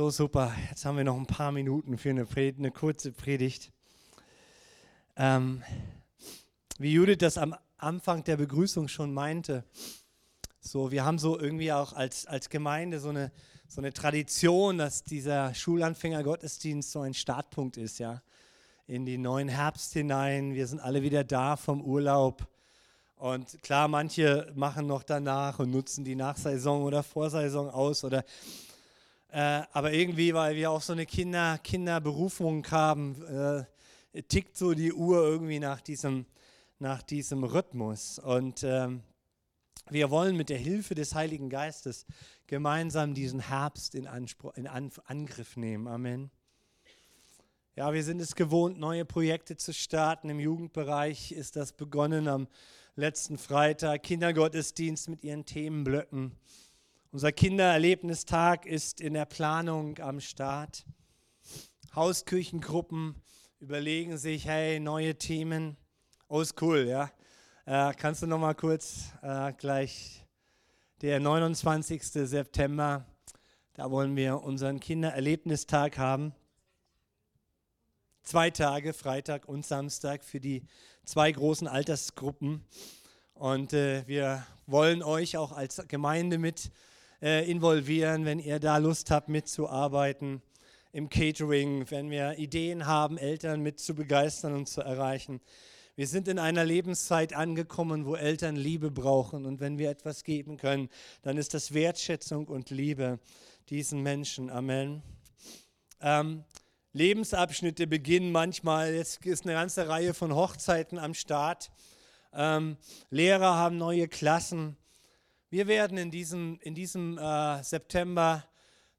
So 0.00 0.08
super. 0.08 0.54
Jetzt 0.70 0.86
haben 0.86 0.96
wir 0.96 1.04
noch 1.04 1.18
ein 1.18 1.26
paar 1.26 1.52
Minuten 1.52 1.98
für 1.98 2.08
eine, 2.08 2.24
Predigt, 2.24 2.58
eine 2.58 2.70
kurze 2.70 3.12
Predigt. 3.12 3.70
Ähm, 5.14 5.62
wie 6.78 6.94
Judith 6.94 7.18
das 7.18 7.36
am 7.36 7.54
Anfang 7.76 8.24
der 8.24 8.38
Begrüßung 8.38 8.88
schon 8.88 9.12
meinte, 9.12 9.62
so, 10.58 10.90
wir 10.90 11.04
haben 11.04 11.18
so 11.18 11.38
irgendwie 11.38 11.70
auch 11.70 11.92
als, 11.92 12.24
als 12.24 12.48
Gemeinde 12.48 12.98
so 12.98 13.10
eine, 13.10 13.30
so 13.68 13.82
eine 13.82 13.92
Tradition, 13.92 14.78
dass 14.78 15.04
dieser 15.04 15.52
Schulanfänger-Gottesdienst 15.52 16.90
so 16.90 17.00
ein 17.00 17.12
Startpunkt 17.12 17.76
ist, 17.76 17.98
ja, 17.98 18.22
in 18.86 19.04
den 19.04 19.20
neuen 19.20 19.48
Herbst 19.48 19.92
hinein. 19.92 20.54
Wir 20.54 20.66
sind 20.66 20.80
alle 20.80 21.02
wieder 21.02 21.24
da 21.24 21.56
vom 21.56 21.82
Urlaub. 21.82 22.48
Und 23.16 23.62
klar, 23.62 23.86
manche 23.86 24.50
machen 24.54 24.86
noch 24.86 25.02
danach 25.02 25.58
und 25.58 25.70
nutzen 25.70 26.04
die 26.04 26.16
Nachsaison 26.16 26.84
oder 26.84 27.02
Vorsaison 27.02 27.68
aus 27.68 28.02
oder 28.02 28.24
äh, 29.32 29.62
aber 29.72 29.92
irgendwie, 29.92 30.34
weil 30.34 30.56
wir 30.56 30.70
auch 30.70 30.82
so 30.82 30.92
eine 30.92 31.06
Kinder, 31.06 31.58
Kinderberufung 31.58 32.68
haben, 32.70 33.66
äh, 34.14 34.22
tickt 34.22 34.56
so 34.56 34.74
die 34.74 34.92
Uhr 34.92 35.22
irgendwie 35.22 35.58
nach 35.58 35.80
diesem, 35.80 36.26
nach 36.78 37.02
diesem 37.02 37.44
Rhythmus. 37.44 38.18
Und 38.18 38.62
ähm, 38.64 39.02
wir 39.88 40.10
wollen 40.10 40.36
mit 40.36 40.48
der 40.48 40.58
Hilfe 40.58 40.94
des 40.94 41.14
Heiligen 41.14 41.48
Geistes 41.48 42.06
gemeinsam 42.46 43.14
diesen 43.14 43.40
Herbst 43.40 43.94
in, 43.94 44.06
Anspruch, 44.06 44.54
in 44.56 44.66
An 44.66 44.90
Angriff 45.06 45.56
nehmen. 45.56 45.86
Amen. 45.86 46.30
Ja, 47.76 47.92
wir 47.92 48.02
sind 48.02 48.20
es 48.20 48.34
gewohnt, 48.34 48.78
neue 48.78 49.04
Projekte 49.04 49.56
zu 49.56 49.72
starten. 49.72 50.28
Im 50.28 50.40
Jugendbereich 50.40 51.32
ist 51.32 51.56
das 51.56 51.72
begonnen 51.72 52.28
am 52.28 52.48
letzten 52.96 53.38
Freitag. 53.38 54.02
Kindergottesdienst 54.02 55.08
mit 55.08 55.22
ihren 55.22 55.46
Themenblöcken. 55.46 56.32
Unser 57.12 57.32
Kindererlebnistag 57.32 58.66
ist 58.66 59.00
in 59.00 59.14
der 59.14 59.24
Planung 59.24 59.98
am 59.98 60.20
Start. 60.20 60.84
Hauskirchengruppen 61.92 63.20
überlegen 63.58 64.16
sich, 64.16 64.46
hey, 64.46 64.78
neue 64.78 65.18
Themen. 65.18 65.76
Oh, 66.28 66.40
ist 66.40 66.62
cool, 66.62 66.86
ja. 66.86 67.10
Äh, 67.66 67.94
kannst 67.94 68.22
du 68.22 68.28
noch 68.28 68.38
mal 68.38 68.54
kurz 68.54 69.06
äh, 69.22 69.52
gleich 69.54 70.24
der 71.00 71.18
29. 71.18 72.00
September, 72.04 73.04
da 73.74 73.90
wollen 73.90 74.14
wir 74.14 74.44
unseren 74.44 74.78
Kindererlebnistag 74.78 75.98
haben. 75.98 76.32
Zwei 78.22 78.50
Tage, 78.50 78.92
Freitag 78.92 79.48
und 79.48 79.66
Samstag 79.66 80.22
für 80.22 80.38
die 80.38 80.62
zwei 81.04 81.32
großen 81.32 81.66
Altersgruppen. 81.66 82.64
Und 83.34 83.72
äh, 83.72 84.06
wir 84.06 84.46
wollen 84.66 85.02
euch 85.02 85.36
auch 85.36 85.50
als 85.50 85.82
Gemeinde 85.88 86.38
mit 86.38 86.70
äh, 87.22 87.50
involvieren, 87.50 88.24
wenn 88.24 88.38
ihr 88.38 88.58
da 88.58 88.78
Lust 88.78 89.10
habt 89.10 89.28
mitzuarbeiten 89.28 90.42
im 90.92 91.08
Catering, 91.08 91.90
wenn 91.90 92.10
wir 92.10 92.38
Ideen 92.38 92.86
haben, 92.86 93.16
Eltern 93.18 93.60
mit 93.60 93.78
zu 93.78 93.94
begeistern 93.94 94.54
und 94.54 94.68
zu 94.68 94.80
erreichen. 94.80 95.40
Wir 95.96 96.06
sind 96.06 96.28
in 96.28 96.38
einer 96.38 96.64
Lebenszeit 96.64 97.34
angekommen, 97.34 98.06
wo 98.06 98.14
Eltern 98.14 98.56
Liebe 98.56 98.90
brauchen. 98.90 99.44
Und 99.44 99.60
wenn 99.60 99.76
wir 99.76 99.90
etwas 99.90 100.24
geben 100.24 100.56
können, 100.56 100.88
dann 101.22 101.36
ist 101.36 101.52
das 101.52 101.74
Wertschätzung 101.74 102.48
und 102.48 102.70
Liebe 102.70 103.18
diesen 103.68 104.02
Menschen. 104.02 104.48
Amen. 104.48 105.02
Ähm, 106.00 106.44
Lebensabschnitte 106.92 107.86
beginnen 107.86 108.32
manchmal. 108.32 108.94
Jetzt 108.94 109.24
ist 109.26 109.44
eine 109.44 109.52
ganze 109.52 109.88
Reihe 109.88 110.14
von 110.14 110.34
Hochzeiten 110.34 110.98
am 110.98 111.14
Start. 111.14 111.70
Ähm, 112.32 112.78
Lehrer 113.10 113.56
haben 113.56 113.76
neue 113.76 114.08
Klassen. 114.08 114.76
Wir 115.52 115.66
werden 115.66 115.98
in 115.98 116.12
diesem, 116.12 116.60
in 116.62 116.76
diesem 116.76 117.18
äh, 117.18 117.60
September 117.64 118.46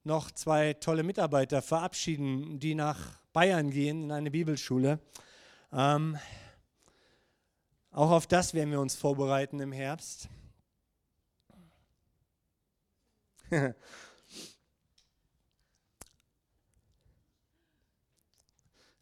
noch 0.04 0.30
zwei 0.30 0.74
tolle 0.74 1.02
Mitarbeiter 1.02 1.62
verabschieden, 1.62 2.60
die 2.60 2.74
nach 2.74 2.98
Bayern 3.32 3.70
gehen 3.70 4.04
in 4.04 4.12
eine 4.12 4.30
Bibelschule. 4.30 5.00
Ähm, 5.72 6.18
auch 7.90 8.10
auf 8.10 8.26
das 8.26 8.52
werden 8.52 8.70
wir 8.70 8.82
uns 8.82 8.94
vorbereiten 8.94 9.60
im 9.60 9.72
Herbst. 9.72 10.28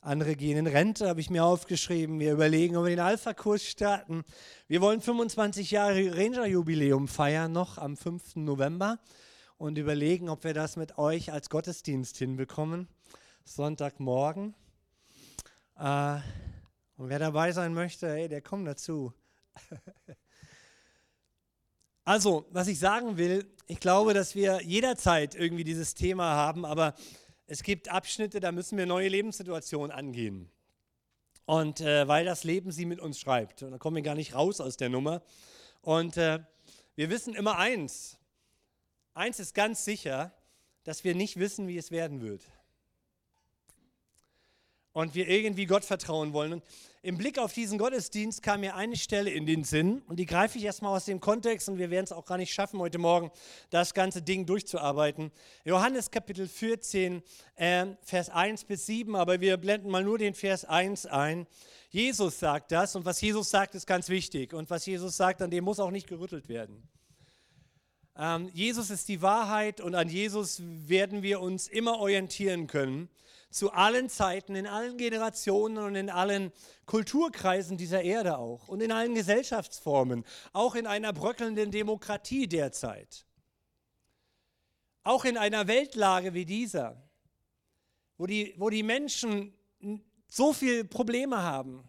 Andere 0.03 0.35
gehen 0.35 0.57
in 0.57 0.67
Rente, 0.67 1.09
habe 1.09 1.21
ich 1.21 1.29
mir 1.29 1.45
aufgeschrieben. 1.45 2.21
Wir 2.21 2.33
überlegen, 2.33 2.75
ob 2.77 2.85
wir 2.85 2.97
den 2.97 3.01
Alpha-Kurs 3.01 3.63
starten. 3.63 4.25
Wir 4.67 4.81
wollen 4.81 5.03
25 5.03 5.73
Jahre 5.73 6.17
Ranger-Jubiläum 6.17 7.07
feiern, 7.07 7.53
noch 7.53 7.77
am 7.77 7.99
5. 7.99 8.37
November. 8.37 8.99
Und 9.59 9.77
überlegen, 9.77 10.31
ob 10.31 10.45
wir 10.45 10.55
das 10.55 10.77
mit 10.77 10.97
euch 10.97 11.33
als 11.33 11.51
Gottesdienst 11.51 12.17
hinbekommen. 12.17 12.89
Sonntagmorgen. 13.45 14.55
Äh, 15.77 16.17
und 16.97 17.11
wer 17.11 17.19
dabei 17.19 17.53
sein 17.53 17.75
möchte, 17.75 18.09
hey, 18.09 18.27
der 18.27 18.41
kommt 18.41 18.67
dazu. 18.67 19.13
also, 22.07 22.47
was 22.53 22.69
ich 22.69 22.79
sagen 22.79 23.19
will, 23.19 23.55
ich 23.67 23.81
glaube, 23.81 24.15
dass 24.15 24.35
wir 24.35 24.63
jederzeit 24.63 25.35
irgendwie 25.35 25.65
dieses 25.65 25.95
Thema 25.95 26.25
haben, 26.25 26.65
aber 26.65 26.95
es 27.51 27.65
gibt 27.65 27.89
Abschnitte, 27.89 28.39
da 28.39 28.53
müssen 28.53 28.79
wir 28.79 28.87
neue 28.87 29.09
Lebenssituationen 29.09 29.91
angehen. 29.91 30.49
Und 31.47 31.81
äh, 31.81 32.07
weil 32.07 32.25
das 32.25 32.45
Leben 32.45 32.71
sie 32.71 32.87
mit 32.87 33.01
uns 33.01 33.19
schreibt. 33.19 33.65
Und 33.65 33.73
da 33.73 33.79
kommen 33.79 33.97
wir 33.97 34.05
gar 34.05 34.15
nicht 34.15 34.37
raus 34.37 34.61
aus 34.61 34.77
der 34.77 34.89
Nummer. 34.89 35.21
Und 35.83 36.17
äh, 36.17 36.39
wir 36.95 37.11
wissen 37.11 37.35
immer 37.35 37.59
eins. 37.59 38.19
Eins 39.15 39.41
ist 39.41 39.53
ganz 39.53 39.85
sicher, 39.85 40.33
dass 40.85 41.03
wir 41.03 41.17
nicht 41.17 41.41
wissen, 41.41 41.67
wie 41.67 41.77
es 41.77 41.91
werden 41.91 42.21
wird 42.21 42.45
und 44.93 45.15
wir 45.15 45.29
irgendwie 45.29 45.67
Gott 45.67 45.85
vertrauen 45.85 46.33
wollen. 46.33 46.55
Und 46.55 46.65
im 47.03 47.17
Blick 47.17 47.39
auf 47.39 47.55
diesen 47.55 47.79
Gottesdienst 47.79 48.43
kam 48.43 48.61
mir 48.61 48.75
eine 48.75 48.97
Stelle 48.97 49.31
in 49.31 49.47
den 49.47 49.65
Sinn 49.65 50.03
und 50.07 50.17
die 50.17 50.27
greife 50.27 50.59
ich 50.59 50.65
erstmal 50.65 50.95
aus 50.95 51.07
dem 51.07 51.19
Kontext 51.19 51.69
und 51.71 51.79
wir 51.79 51.89
werden 51.89 52.05
es 52.05 52.13
auch 52.13 52.27
gar 52.27 52.37
nicht 52.37 52.53
schaffen, 52.53 52.79
heute 52.79 52.99
Morgen 52.99 53.31
das 53.71 53.95
ganze 53.95 54.21
Ding 54.21 54.45
durchzuarbeiten. 54.45 55.31
Johannes 55.65 56.11
Kapitel 56.11 56.47
14, 56.47 57.23
äh, 57.57 57.87
Vers 58.03 58.29
1 58.29 58.65
bis 58.65 58.85
7, 58.85 59.17
aber 59.17 59.41
wir 59.41 59.57
blenden 59.57 59.89
mal 59.89 60.05
nur 60.05 60.19
den 60.19 60.35
Vers 60.35 60.67
1 60.67 61.07
ein. 61.07 61.47
Jesus 61.89 62.39
sagt 62.39 62.71
das 62.71 62.95
und 62.95 63.07
was 63.07 63.21
Jesus 63.23 63.49
sagt, 63.49 63.75
ist 63.75 63.87
ganz 63.87 64.11
wichtig 64.11 64.53
und 64.53 64.69
was 64.69 64.85
Jesus 64.85 65.17
sagt, 65.17 65.41
an 65.41 65.51
dem 65.51 65.65
muss 65.65 65.81
auch 65.81 65.91
nicht 65.91 66.07
gerüttelt 66.07 66.51
werden. 66.51 66.87
Ähm, 68.15 68.51
Jesus 68.53 68.91
ist 68.91 69.09
die 69.09 69.23
Wahrheit 69.23 69.81
und 69.81 69.95
an 69.95 70.11
Jesus 70.11 70.61
werden 70.61 71.23
wir 71.23 71.41
uns 71.41 71.67
immer 71.67 71.99
orientieren 71.99 72.67
können 72.67 73.09
zu 73.51 73.73
allen 73.73 74.09
Zeiten, 74.09 74.55
in 74.55 74.67
allen 74.67 74.97
Generationen 74.97 75.79
und 75.79 75.97
in 75.97 76.09
allen 76.09 76.53
Kulturkreisen 76.87 77.77
dieser 77.77 78.03
Erde 78.03 78.39
auch 78.39 78.69
und 78.69 78.81
in 78.81 78.93
allen 78.93 79.15
Gesellschaftsformen, 79.15 80.25
auch 80.53 80.75
in 80.75 80.87
einer 80.87 81.13
bröckelnden 81.13 81.71
Demokratie 81.71 82.47
derzeit. 82.47 83.27
Auch 85.03 85.25
in 85.25 85.37
einer 85.37 85.67
Weltlage 85.67 86.35
wie 86.35 86.45
dieser, 86.45 87.03
wo 88.19 88.27
die, 88.27 88.55
wo 88.59 88.71
die 88.71 88.83
Menschen 88.83 89.55
so 90.29 90.53
viele 90.53 90.85
Probleme 90.85 91.43
haben 91.43 91.83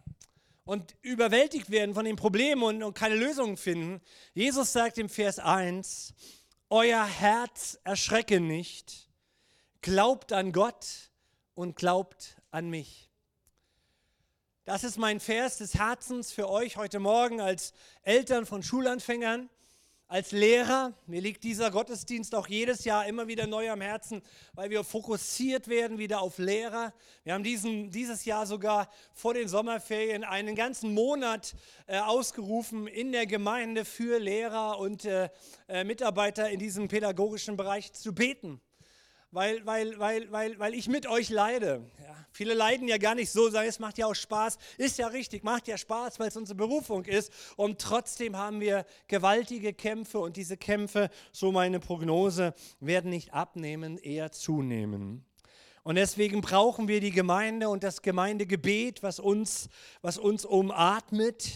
und 0.63 0.95
überwältigt 1.01 1.69
werden 1.69 1.93
von 1.93 2.05
den 2.05 2.15
Problemen 2.15 2.63
und, 2.63 2.83
und 2.83 2.93
keine 2.93 3.15
Lösungen 3.15 3.57
finden. 3.57 4.01
Jesus 4.33 4.71
sagt 4.71 4.97
im 4.97 5.09
Vers 5.09 5.37
1, 5.37 6.13
euer 6.69 7.05
Herz 7.05 7.77
erschrecke 7.83 8.39
nicht, 8.39 9.09
glaubt 9.81 10.31
an 10.31 10.53
Gott 10.53 11.10
und 11.61 11.75
glaubt 11.75 12.41
an 12.49 12.71
mich. 12.71 13.11
Das 14.63 14.83
ist 14.83 14.97
mein 14.97 15.19
Vers 15.19 15.59
des 15.59 15.75
Herzens 15.75 16.31
für 16.31 16.49
euch 16.49 16.75
heute 16.75 16.99
Morgen 16.99 17.39
als 17.39 17.73
Eltern 18.01 18.47
von 18.47 18.63
Schulanfängern, 18.63 19.47
als 20.07 20.31
Lehrer. 20.31 20.93
Mir 21.05 21.21
liegt 21.21 21.43
dieser 21.43 21.69
Gottesdienst 21.69 22.33
auch 22.33 22.47
jedes 22.47 22.83
Jahr 22.83 23.05
immer 23.05 23.27
wieder 23.27 23.45
neu 23.45 23.69
am 23.69 23.79
Herzen, 23.79 24.23
weil 24.53 24.71
wir 24.71 24.83
fokussiert 24.83 25.67
werden 25.67 25.99
wieder 25.99 26.21
auf 26.21 26.39
Lehrer. 26.39 26.95
Wir 27.23 27.35
haben 27.35 27.43
diesen, 27.43 27.91
dieses 27.91 28.25
Jahr 28.25 28.47
sogar 28.47 28.89
vor 29.13 29.35
den 29.35 29.47
Sommerferien 29.47 30.23
einen 30.23 30.55
ganzen 30.55 30.95
Monat 30.95 31.53
äh, 31.85 31.99
ausgerufen 31.99 32.87
in 32.87 33.11
der 33.11 33.27
Gemeinde 33.27 33.85
für 33.85 34.17
Lehrer 34.17 34.79
und 34.79 35.05
äh, 35.05 35.29
äh, 35.67 35.83
Mitarbeiter 35.83 36.49
in 36.49 36.57
diesem 36.57 36.87
pädagogischen 36.87 37.55
Bereich 37.55 37.93
zu 37.93 38.15
beten 38.15 38.59
weil, 39.31 39.65
weil, 39.65 39.97
weil, 39.97 40.31
weil, 40.31 40.59
weil 40.59 40.73
ich 40.73 40.87
mit 40.87 41.07
euch 41.07 41.29
leide. 41.29 41.89
Ja, 42.03 42.15
viele 42.31 42.53
leiden 42.53 42.87
ja 42.87 42.97
gar 42.97 43.15
nicht 43.15 43.31
so, 43.31 43.49
sagen, 43.49 43.67
es 43.67 43.79
macht 43.79 43.97
ja 43.97 44.05
auch 44.05 44.13
Spaß. 44.13 44.57
Ist 44.77 44.97
ja 44.97 45.07
richtig, 45.07 45.43
macht 45.43 45.67
ja 45.67 45.77
Spaß, 45.77 46.19
weil 46.19 46.27
es 46.27 46.37
unsere 46.37 46.55
Berufung 46.55 47.05
ist. 47.05 47.31
Und 47.55 47.79
trotzdem 47.79 48.37
haben 48.37 48.59
wir 48.59 48.85
gewaltige 49.07 49.73
Kämpfe 49.73 50.19
und 50.19 50.35
diese 50.35 50.57
Kämpfe, 50.57 51.09
so 51.31 51.51
meine 51.51 51.79
Prognose, 51.79 52.53
werden 52.79 53.09
nicht 53.09 53.33
abnehmen, 53.33 53.97
eher 53.97 54.31
zunehmen. 54.31 55.25
Und 55.83 55.95
deswegen 55.95 56.41
brauchen 56.41 56.87
wir 56.87 56.99
die 56.99 57.11
Gemeinde 57.11 57.69
und 57.69 57.83
das 57.83 58.01
Gemeindegebet, 58.01 59.01
was 59.01 59.19
uns, 59.19 59.69
was 60.01 60.17
uns 60.17 60.45
umatmet. 60.45 61.51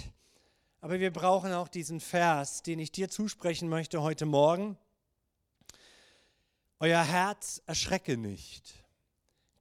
Aber 0.82 1.00
wir 1.00 1.12
brauchen 1.12 1.52
auch 1.52 1.68
diesen 1.68 2.00
Vers, 2.00 2.64
den 2.64 2.80
ich 2.80 2.92
dir 2.92 3.10
zusprechen 3.10 3.70
möchte 3.70 4.02
heute 4.02 4.26
Morgen. 4.26 4.78
Euer 6.80 7.04
Herz 7.04 7.62
erschrecke 7.66 8.18
nicht. 8.18 8.74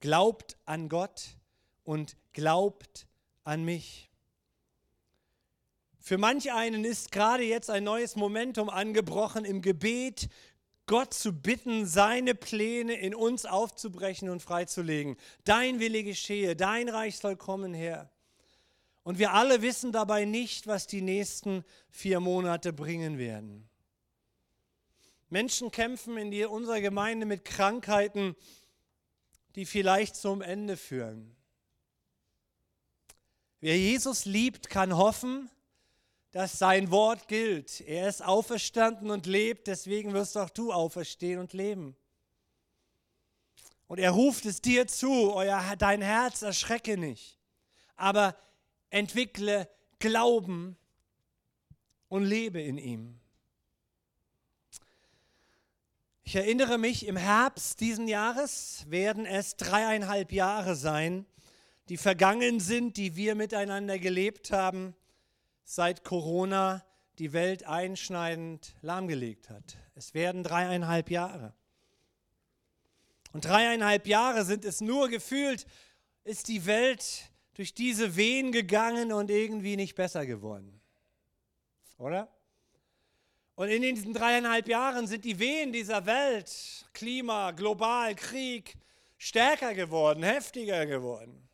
Glaubt 0.01 0.57
an 0.65 0.89
Gott 0.89 1.37
und 1.85 2.17
glaubt 2.33 3.07
an 3.45 3.65
mich. 3.65 4.11
Für 6.01 6.19
manch 6.19 6.53
einen 6.53 6.85
ist 6.85 7.13
gerade 7.13 7.45
jetzt 7.45 7.71
ein 7.71 7.85
neues 7.85 8.17
Momentum 8.17 8.69
angebrochen 8.69 9.45
im 9.45 9.63
Gebet, 9.63 10.29
Gott 10.87 11.15
zu 11.15 11.33
bitten, 11.33 11.87
seine 11.87 12.35
Pläne 12.35 12.95
in 12.95 13.15
uns 13.15 13.47
aufzubrechen 13.47 14.29
und 14.29 14.43
freizulegen. 14.43 15.17
Dein 15.45 15.81
Wille 15.81 16.05
geschehe, 16.05 16.57
dein 16.57 16.91
Reich 16.91 17.17
soll 17.17 17.37
kommen, 17.37 17.73
Herr. 17.73 18.11
Und 19.03 19.19
wir 19.19 19.33
alle 19.33 19.63
wissen 19.63 19.93
dabei 19.93 20.25
nicht, 20.27 20.67
was 20.67 20.87
die 20.87 21.01
nächsten 21.01 21.65
vier 21.91 22.21
Monate 22.21 22.73
bringen 22.73 23.17
werden. 23.17 23.69
Menschen 25.35 25.73
kämpfen 25.73 26.17
in 26.17 26.47
unserer 26.47 26.81
Gemeinde 26.81 27.27
mit 27.27 27.45
Krankheiten, 27.45 28.37
die 29.57 29.67
vielleicht 29.67 30.15
zum 30.15 30.43
Ende 30.43 30.77
führen. 30.77 31.35
Wer 33.59 33.77
Jesus 33.77 34.27
liebt, 34.27 34.71
kann 34.71 34.97
hoffen, 34.97 35.51
dass 36.31 36.61
sein 36.61 36.93
Wort 36.93 37.27
gilt. 37.27 37.81
Er 37.81 38.09
ist 38.09 38.25
auferstanden 38.25 39.11
und 39.11 39.27
lebt, 39.27 39.67
deswegen 39.67 40.13
wirst 40.13 40.39
auch 40.39 40.51
du 40.51 40.73
auferstehen 40.73 41.41
und 41.41 41.53
leben. 41.53 41.97
Und 43.89 43.99
er 43.99 44.13
ruft 44.13 44.47
es 44.47 44.61
dir 44.61 44.87
zu, 44.87 45.35
euer, 45.35 45.75
dein 45.77 46.01
Herz 46.01 46.43
erschrecke 46.43 46.97
nicht, 46.97 47.41
aber 47.97 48.37
entwickle 48.89 49.69
Glauben 49.99 50.77
und 52.07 52.23
lebe 52.23 52.63
in 52.63 52.79
ihm. 52.79 53.19
Ich 56.27 56.37
erinnere 56.37 56.79
mich, 56.79 57.07
im 57.07 57.19
Herbst 57.19 57.81
diesen 57.81 58.09
Jahres 58.09 58.87
werden 58.89 59.27
es 59.27 59.57
dreieinhalb 59.57 60.33
Jahre 60.33 60.75
sein, 60.75 61.27
die 61.91 61.99
vergangen 61.99 62.61
sind, 62.61 62.97
die 62.97 63.15
wir 63.15 63.35
miteinander 63.35 63.99
gelebt 63.99 64.51
haben 64.51 64.95
seit 65.65 66.03
Corona 66.03 66.83
die 67.19 67.35
Welt 67.35 67.65
einschneidend 67.65 68.75
lahmgelegt 68.81 69.51
hat. 69.51 69.77
Es 69.95 70.15
werden 70.15 70.43
dreieinhalb 70.43 71.11
Jahre. 71.11 71.55
Und 73.33 73.45
dreieinhalb 73.45 74.07
Jahre 74.07 74.45
sind 74.47 74.65
es 74.65 74.81
nur 74.81 75.11
gefühlt, 75.11 75.67
ist 76.25 76.49
die 76.49 76.65
Welt 76.65 77.31
durch 77.53 77.75
diese 77.75 78.17
Wehen 78.17 78.51
gegangen 78.51 79.13
und 79.13 79.31
irgendwie 79.31 79.77
nicht 79.77 79.95
besser 79.95 80.25
geworden. 80.25 80.81
Oder? 81.99 82.34
Und 83.57 83.69
in 83.69 83.83
diesen 83.83 84.13
dreieinhalb 84.13 84.69
Jahren 84.69 85.07
sind 85.07 85.25
die 85.25 85.39
Wehen 85.39 85.73
dieser 85.73 86.07
Welt, 86.07 86.51
Klima, 86.93 87.53
global, 87.53 88.15
Krieg, 88.17 88.77
stärker 89.17 89.75
geworden, 89.75 90.23
heftiger 90.25 90.87
geworden. 90.87 91.49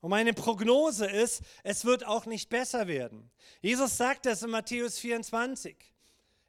Und 0.00 0.10
meine 0.10 0.32
Prognose 0.32 1.06
ist, 1.06 1.42
es 1.62 1.84
wird 1.84 2.06
auch 2.06 2.24
nicht 2.24 2.48
besser 2.48 2.86
werden. 2.86 3.30
Jesus 3.60 3.96
sagt 3.96 4.26
das 4.26 4.42
in 4.42 4.50
Matthäus 4.50 4.98
24. 4.98 5.76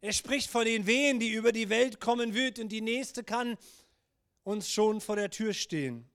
Er 0.01 0.13
spricht 0.13 0.49
von 0.49 0.65
den 0.65 0.85
Wehen, 0.85 1.19
die 1.19 1.31
über 1.31 1.51
die 1.51 1.69
Welt 1.69 1.99
kommen 1.99 2.33
wird 2.33 2.59
und 2.59 2.69
die 2.69 2.81
nächste 2.81 3.23
kann 3.23 3.57
uns 4.43 4.69
schon 4.69 5.01
vor 5.01 5.15
der 5.15 5.29
Tür 5.29 5.53
stehen. 5.53 6.10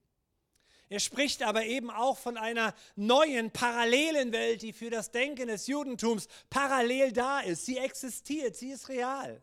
Er 0.88 1.00
spricht 1.00 1.42
aber 1.42 1.64
eben 1.64 1.90
auch 1.90 2.16
von 2.16 2.36
einer 2.36 2.74
neuen, 2.94 3.50
parallelen 3.50 4.32
Welt, 4.32 4.62
die 4.62 4.72
für 4.72 4.90
das 4.90 5.10
Denken 5.10 5.48
des 5.48 5.66
Judentums 5.66 6.28
parallel 6.48 7.12
da 7.12 7.40
ist. 7.40 7.66
Sie 7.66 7.78
existiert, 7.78 8.56
sie 8.56 8.70
ist 8.70 8.88
real. 8.88 9.42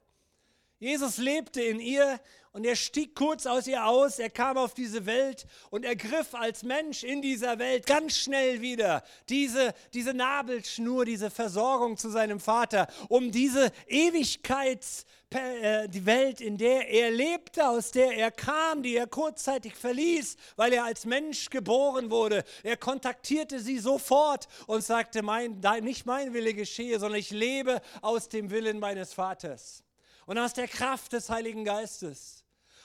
Jesus 0.83 1.15
lebte 1.15 1.61
in 1.61 1.79
ihr 1.79 2.19
und 2.51 2.65
er 2.65 2.75
stieg 2.75 3.15
kurz 3.15 3.45
aus 3.45 3.67
ihr 3.67 3.85
aus, 3.85 4.19
er 4.19 4.29
kam 4.29 4.57
auf 4.57 4.73
diese 4.73 5.05
Welt 5.05 5.47
und 5.69 5.85
ergriff 5.85 6.35
als 6.35 6.63
Mensch 6.63 7.05
in 7.05 7.21
dieser 7.21 7.57
Welt 7.57 7.85
ganz 7.85 8.17
schnell 8.17 8.59
wieder 8.59 9.01
diese, 9.29 9.73
diese 9.93 10.13
Nabelschnur, 10.13 11.05
diese 11.05 11.29
Versorgung 11.29 11.95
zu 11.95 12.09
seinem 12.09 12.41
Vater, 12.41 12.87
um 13.07 13.31
diese 13.31 13.71
Ewigkeits, 13.87 15.05
äh, 15.29 15.87
die 15.87 16.05
Welt, 16.05 16.41
in 16.41 16.57
der 16.57 16.89
er 16.89 17.11
lebte, 17.11 17.65
aus 17.65 17.91
der 17.91 18.17
er 18.17 18.31
kam, 18.31 18.83
die 18.83 18.97
er 18.97 19.07
kurzzeitig 19.07 19.75
verließ, 19.75 20.35
weil 20.57 20.73
er 20.73 20.83
als 20.83 21.05
Mensch 21.05 21.49
geboren 21.49 22.11
wurde. 22.11 22.43
Er 22.61 22.75
kontaktierte 22.75 23.61
sie 23.61 23.79
sofort 23.79 24.49
und 24.67 24.83
sagte, 24.83 25.23
mein, 25.23 25.61
nicht 25.81 26.05
mein 26.05 26.33
Wille 26.33 26.53
geschehe, 26.53 26.99
sondern 26.99 27.21
ich 27.21 27.31
lebe 27.31 27.81
aus 28.01 28.27
dem 28.27 28.51
Willen 28.51 28.79
meines 28.79 29.13
Vaters 29.13 29.82
und 30.25 30.37
aus 30.37 30.53
der 30.53 30.67
Kraft 30.67 31.13
des 31.13 31.29
Heiligen 31.29 31.65
Geistes 31.65 32.43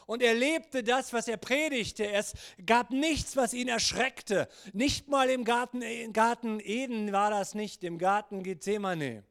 und 0.08 0.23
er 0.23 0.32
lebte 0.32 0.82
das, 0.82 1.12
was 1.12 1.29
er 1.29 1.37
predigte. 1.37 2.11
Es 2.11 2.32
gab 2.64 2.90
nichts, 2.90 3.37
was 3.37 3.52
ihn 3.52 3.69
erschreckte. 3.69 4.49
Nicht 4.73 5.08
mal 5.08 5.29
im 5.29 5.44
Garten, 5.44 5.82
im 5.82 6.14
Garten 6.14 6.61
Eden 6.61 7.12
war 7.12 7.31
das 7.31 7.55
nicht, 7.55 7.85
im 7.85 7.99
Garten 7.99 8.43
Gethsemane, 8.43 9.23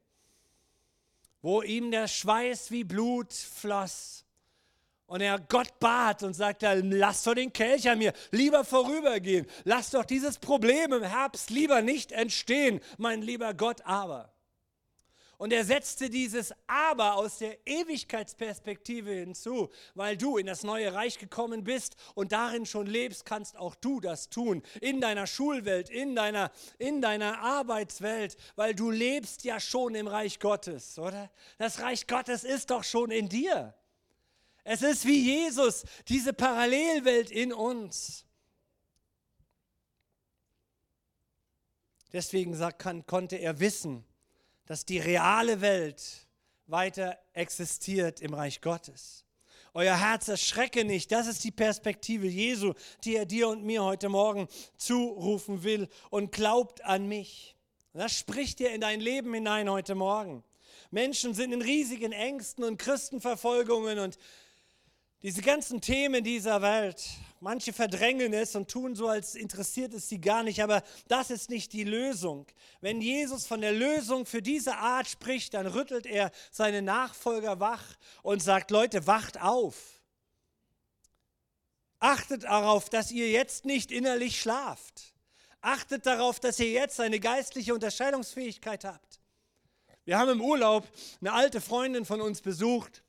wo 1.41 1.63
ihm 1.63 1.89
der 1.89 2.07
Schweiß 2.07 2.69
wie 2.69 2.83
Blut 2.83 3.33
floss. 3.33 4.23
Und 5.07 5.21
er 5.21 5.39
Gott 5.39 5.79
bat 5.79 6.21
und 6.21 6.35
sagte, 6.35 6.71
lass 6.75 7.23
doch 7.23 7.33
den 7.33 7.51
Kelch 7.51 7.89
an 7.89 7.97
mir 7.97 8.13
lieber 8.29 8.63
vorübergehen. 8.63 9.47
Lass 9.63 9.89
doch 9.89 10.05
dieses 10.05 10.37
Problem 10.37 10.93
im 10.93 11.01
Herbst 11.03 11.49
lieber 11.49 11.81
nicht 11.81 12.11
entstehen, 12.11 12.81
mein 12.99 13.23
lieber 13.23 13.55
Gott, 13.55 13.81
aber. 13.83 14.31
Und 15.37 15.53
er 15.53 15.63
setzte 15.63 16.09
dieses 16.09 16.51
Aber 16.65 17.15
aus 17.15 17.37
der 17.37 17.59
Ewigkeitsperspektive 17.67 19.11
hinzu, 19.11 19.69
weil 19.93 20.17
du 20.17 20.37
in 20.37 20.47
das 20.47 20.63
neue 20.63 20.93
Reich 20.93 21.19
gekommen 21.19 21.63
bist 21.63 21.95
und 22.15 22.31
darin 22.31 22.65
schon 22.65 22.87
lebst, 22.87 23.23
kannst 23.23 23.55
auch 23.55 23.75
du 23.75 23.99
das 23.99 24.29
tun. 24.29 24.63
In 24.81 24.99
deiner 24.99 25.27
Schulwelt, 25.27 25.89
in 25.89 26.15
deiner, 26.15 26.51
in 26.79 27.01
deiner 27.01 27.39
Arbeitswelt, 27.39 28.35
weil 28.55 28.73
du 28.73 28.89
lebst 28.89 29.43
ja 29.43 29.59
schon 29.59 29.93
im 29.93 30.07
Reich 30.07 30.39
Gottes, 30.39 30.97
oder? 30.97 31.29
Das 31.59 31.81
Reich 31.81 32.07
Gottes 32.07 32.43
ist 32.43 32.71
doch 32.71 32.83
schon 32.83 33.11
in 33.11 33.29
dir. 33.29 33.75
Es 34.63 34.81
ist 34.81 35.05
wie 35.05 35.43
Jesus, 35.43 35.85
diese 36.07 36.33
Parallelwelt 36.33 37.29
in 37.29 37.53
uns. 37.53 38.25
Deswegen 42.11 42.57
kann, 42.77 43.05
konnte 43.05 43.35
er 43.35 43.59
wissen, 43.59 44.03
dass 44.67 44.85
die 44.85 44.99
reale 44.99 45.61
Welt 45.61 46.27
weiter 46.67 47.17
existiert 47.33 48.21
im 48.21 48.33
Reich 48.33 48.61
Gottes. 48.61 49.25
Euer 49.73 49.99
Herz 49.99 50.27
erschrecke 50.27 50.85
nicht. 50.85 51.11
Das 51.11 51.27
ist 51.27 51.43
die 51.43 51.51
Perspektive 51.51 52.27
Jesu, 52.27 52.73
die 53.03 53.15
er 53.15 53.25
dir 53.25 53.47
und 53.47 53.63
mir 53.63 53.83
heute 53.83 54.09
Morgen 54.09 54.47
zurufen 54.75 55.63
will. 55.63 55.87
Und 56.09 56.31
glaubt 56.31 56.83
an 56.83 57.07
mich. 57.07 57.55
Das 57.93 58.17
spricht 58.17 58.59
dir 58.59 58.71
in 58.71 58.81
dein 58.81 58.99
Leben 58.99 59.33
hinein 59.33 59.69
heute 59.69 59.95
Morgen. 59.95 60.43
Menschen 60.91 61.33
sind 61.33 61.53
in 61.53 61.61
riesigen 61.61 62.11
Ängsten 62.11 62.63
und 62.63 62.77
Christenverfolgungen 62.77 63.99
und 63.99 64.17
diese 65.23 65.41
ganzen 65.41 65.81
Themen 65.81 66.23
dieser 66.23 66.61
Welt. 66.61 67.03
Manche 67.39 67.71
verdrängen 67.73 68.33
es 68.33 68.55
und 68.55 68.69
tun 68.69 68.95
so, 68.95 69.07
als 69.09 69.35
interessiert 69.35 69.93
es 69.93 70.09
sie 70.09 70.19
gar 70.19 70.43
nicht, 70.43 70.61
aber 70.61 70.83
das 71.07 71.29
ist 71.29 71.49
nicht 71.49 71.73
die 71.73 71.83
Lösung. 71.83 72.47
Wenn 72.81 72.99
Jesus 72.99 73.45
von 73.45 73.61
der 73.61 73.73
Lösung 73.73 74.25
für 74.25 74.41
diese 74.41 74.77
Art 74.77 75.07
spricht, 75.07 75.53
dann 75.53 75.67
rüttelt 75.67 76.05
er 76.07 76.31
seine 76.51 76.81
Nachfolger 76.81 77.59
wach 77.59 77.83
und 78.23 78.41
sagt, 78.41 78.71
Leute, 78.71 79.05
wacht 79.05 79.39
auf. 79.39 79.75
Achtet 81.99 82.43
darauf, 82.43 82.89
dass 82.89 83.11
ihr 83.11 83.29
jetzt 83.29 83.65
nicht 83.65 83.91
innerlich 83.91 84.39
schlaft. 84.39 85.13
Achtet 85.61 86.05
darauf, 86.05 86.39
dass 86.39 86.59
ihr 86.59 86.69
jetzt 86.69 86.99
eine 86.99 87.19
geistliche 87.19 87.73
Unterscheidungsfähigkeit 87.73 88.83
habt. 88.83 89.19
Wir 90.05 90.17
haben 90.17 90.29
im 90.29 90.41
Urlaub 90.41 90.87
eine 91.19 91.33
alte 91.33 91.59
Freundin 91.59 92.05
von 92.05 92.21
uns 92.21 92.41
besucht 92.41 93.03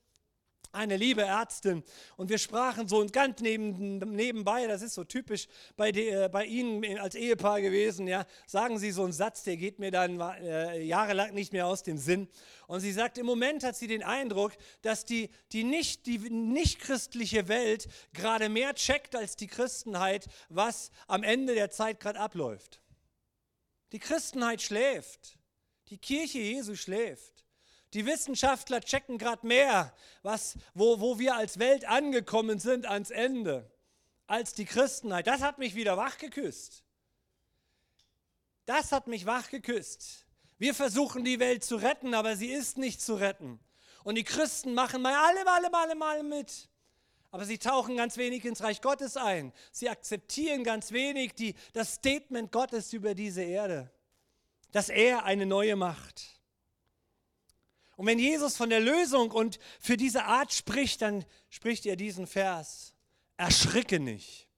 eine 0.72 0.96
liebe 0.96 1.22
Ärztin 1.22 1.82
und 2.16 2.30
wir 2.30 2.38
sprachen 2.38 2.88
so 2.88 2.98
und 2.98 3.12
ganz 3.12 3.40
neben, 3.40 3.98
nebenbei, 3.98 4.66
das 4.66 4.82
ist 4.82 4.94
so 4.94 5.04
typisch 5.04 5.48
bei, 5.76 5.92
de, 5.92 6.24
äh, 6.24 6.28
bei 6.28 6.44
Ihnen 6.44 6.98
als 6.98 7.14
Ehepaar 7.14 7.60
gewesen, 7.60 8.06
ja, 8.06 8.26
sagen 8.46 8.78
Sie 8.78 8.90
so 8.90 9.04
einen 9.04 9.12
Satz, 9.12 9.44
der 9.44 9.56
geht 9.56 9.78
mir 9.78 9.90
dann 9.90 10.20
äh, 10.20 10.80
jahrelang 10.82 11.34
nicht 11.34 11.52
mehr 11.52 11.66
aus 11.66 11.82
dem 11.82 11.98
Sinn. 11.98 12.28
Und 12.66 12.80
sie 12.80 12.92
sagt, 12.92 13.16
im 13.16 13.24
Moment 13.24 13.64
hat 13.64 13.76
sie 13.76 13.86
den 13.86 14.02
Eindruck, 14.02 14.52
dass 14.82 15.06
die, 15.06 15.30
die, 15.52 15.64
nicht, 15.64 16.04
die 16.04 16.18
nicht 16.18 16.80
christliche 16.80 17.48
Welt 17.48 17.88
gerade 18.12 18.50
mehr 18.50 18.74
checkt 18.74 19.16
als 19.16 19.36
die 19.36 19.46
Christenheit, 19.46 20.26
was 20.50 20.90
am 21.06 21.22
Ende 21.22 21.54
der 21.54 21.70
Zeit 21.70 21.98
gerade 21.98 22.20
abläuft. 22.20 22.82
Die 23.92 23.98
Christenheit 23.98 24.60
schläft, 24.60 25.38
die 25.88 25.96
Kirche 25.96 26.40
Jesu 26.40 26.74
schläft. 26.74 27.47
Die 27.94 28.04
Wissenschaftler 28.04 28.80
checken 28.80 29.16
gerade 29.18 29.46
mehr, 29.46 29.94
was, 30.22 30.56
wo, 30.74 31.00
wo 31.00 31.18
wir 31.18 31.36
als 31.36 31.58
Welt 31.58 31.86
angekommen 31.86 32.58
sind 32.58 32.86
ans 32.86 33.10
Ende, 33.10 33.70
als 34.26 34.52
die 34.52 34.66
Christenheit. 34.66 35.26
Das 35.26 35.40
hat 35.40 35.58
mich 35.58 35.74
wieder 35.74 35.96
wachgeküsst. 35.96 36.84
Das 38.66 38.92
hat 38.92 39.06
mich 39.06 39.24
wachgeküsst. 39.24 40.26
Wir 40.58 40.74
versuchen 40.74 41.24
die 41.24 41.40
Welt 41.40 41.64
zu 41.64 41.76
retten, 41.76 42.12
aber 42.12 42.36
sie 42.36 42.48
ist 42.52 42.76
nicht 42.76 43.00
zu 43.00 43.14
retten. 43.14 43.58
Und 44.04 44.16
die 44.16 44.24
Christen 44.24 44.74
machen 44.74 45.00
mal 45.00 45.14
alle, 45.14 45.46
alle, 45.46 45.72
alle, 45.72 46.00
alle 46.00 46.22
mit. 46.22 46.68
aber 47.30 47.44
sie 47.44 47.58
tauchen 47.58 47.96
ganz 47.96 48.16
wenig 48.16 48.44
ins 48.44 48.62
Reich 48.62 48.80
Gottes 48.80 49.16
ein. 49.16 49.52
Sie 49.70 49.88
akzeptieren 49.88 50.64
ganz 50.64 50.92
wenig 50.92 51.34
die, 51.34 51.54
das 51.72 51.94
Statement 51.94 52.52
Gottes 52.52 52.92
über 52.92 53.14
diese 53.14 53.42
Erde, 53.42 53.90
dass 54.72 54.88
er 54.88 55.24
eine 55.24 55.46
neue 55.46 55.76
macht. 55.76 56.37
Und 57.98 58.06
wenn 58.06 58.20
Jesus 58.20 58.56
von 58.56 58.70
der 58.70 58.78
Lösung 58.78 59.32
und 59.32 59.58
für 59.80 59.96
diese 59.96 60.22
Art 60.22 60.52
spricht, 60.52 61.02
dann 61.02 61.24
spricht 61.50 61.84
er 61.84 61.96
diesen 61.96 62.28
Vers. 62.28 62.94
Erschricke 63.36 63.98
nicht. 63.98 64.48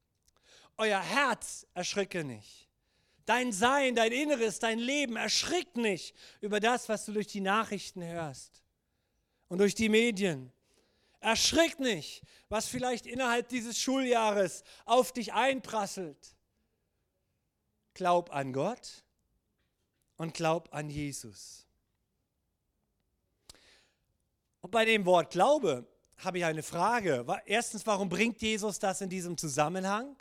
Euer 0.76 1.00
Herz 1.00 1.66
erschricke 1.72 2.22
nicht. 2.22 2.68
Dein 3.24 3.50
Sein, 3.50 3.94
dein 3.94 4.12
Inneres, 4.12 4.58
dein 4.58 4.78
Leben 4.78 5.16
erschrickt 5.16 5.78
nicht 5.78 6.14
über 6.42 6.60
das, 6.60 6.90
was 6.90 7.06
du 7.06 7.12
durch 7.12 7.28
die 7.28 7.40
Nachrichten 7.40 8.04
hörst 8.04 8.62
und 9.48 9.56
durch 9.56 9.74
die 9.74 9.88
Medien. 9.88 10.52
Erschrick 11.20 11.80
nicht, 11.80 12.22
was 12.50 12.66
vielleicht 12.66 13.06
innerhalb 13.06 13.48
dieses 13.48 13.80
Schuljahres 13.80 14.64
auf 14.84 15.12
dich 15.12 15.32
einprasselt. 15.32 16.36
Glaub 17.94 18.34
an 18.34 18.52
Gott 18.52 19.02
und 20.18 20.34
glaub 20.34 20.74
an 20.74 20.90
Jesus. 20.90 21.69
Und 24.60 24.70
bei 24.70 24.84
dem 24.84 25.06
Wort 25.06 25.30
Glaube 25.30 25.86
habe 26.18 26.38
ich 26.38 26.44
eine 26.44 26.62
Frage. 26.62 27.24
Erstens, 27.46 27.86
warum 27.86 28.08
bringt 28.08 28.42
Jesus 28.42 28.78
das 28.78 29.00
in 29.00 29.08
diesem 29.08 29.38
Zusammenhang? 29.38 30.16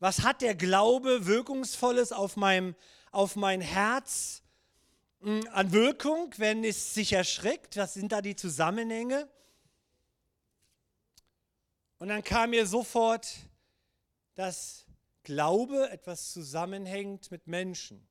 Was 0.00 0.22
hat 0.22 0.42
der 0.42 0.56
Glaube 0.56 1.26
Wirkungsvolles 1.26 2.10
auf, 2.10 2.36
meinem, 2.36 2.74
auf 3.12 3.36
mein 3.36 3.60
Herz 3.60 4.42
hm, 5.20 5.46
an 5.52 5.72
Wirkung, 5.72 6.34
wenn 6.38 6.64
es 6.64 6.94
sich 6.94 7.12
erschrickt? 7.12 7.76
Was 7.76 7.94
sind 7.94 8.10
da 8.10 8.20
die 8.20 8.34
Zusammenhänge? 8.34 9.28
Und 11.98 12.08
dann 12.08 12.24
kam 12.24 12.50
mir 12.50 12.66
sofort, 12.66 13.28
dass 14.34 14.86
Glaube 15.22 15.88
etwas 15.90 16.32
zusammenhängt 16.32 17.30
mit 17.30 17.46
Menschen. 17.46 18.04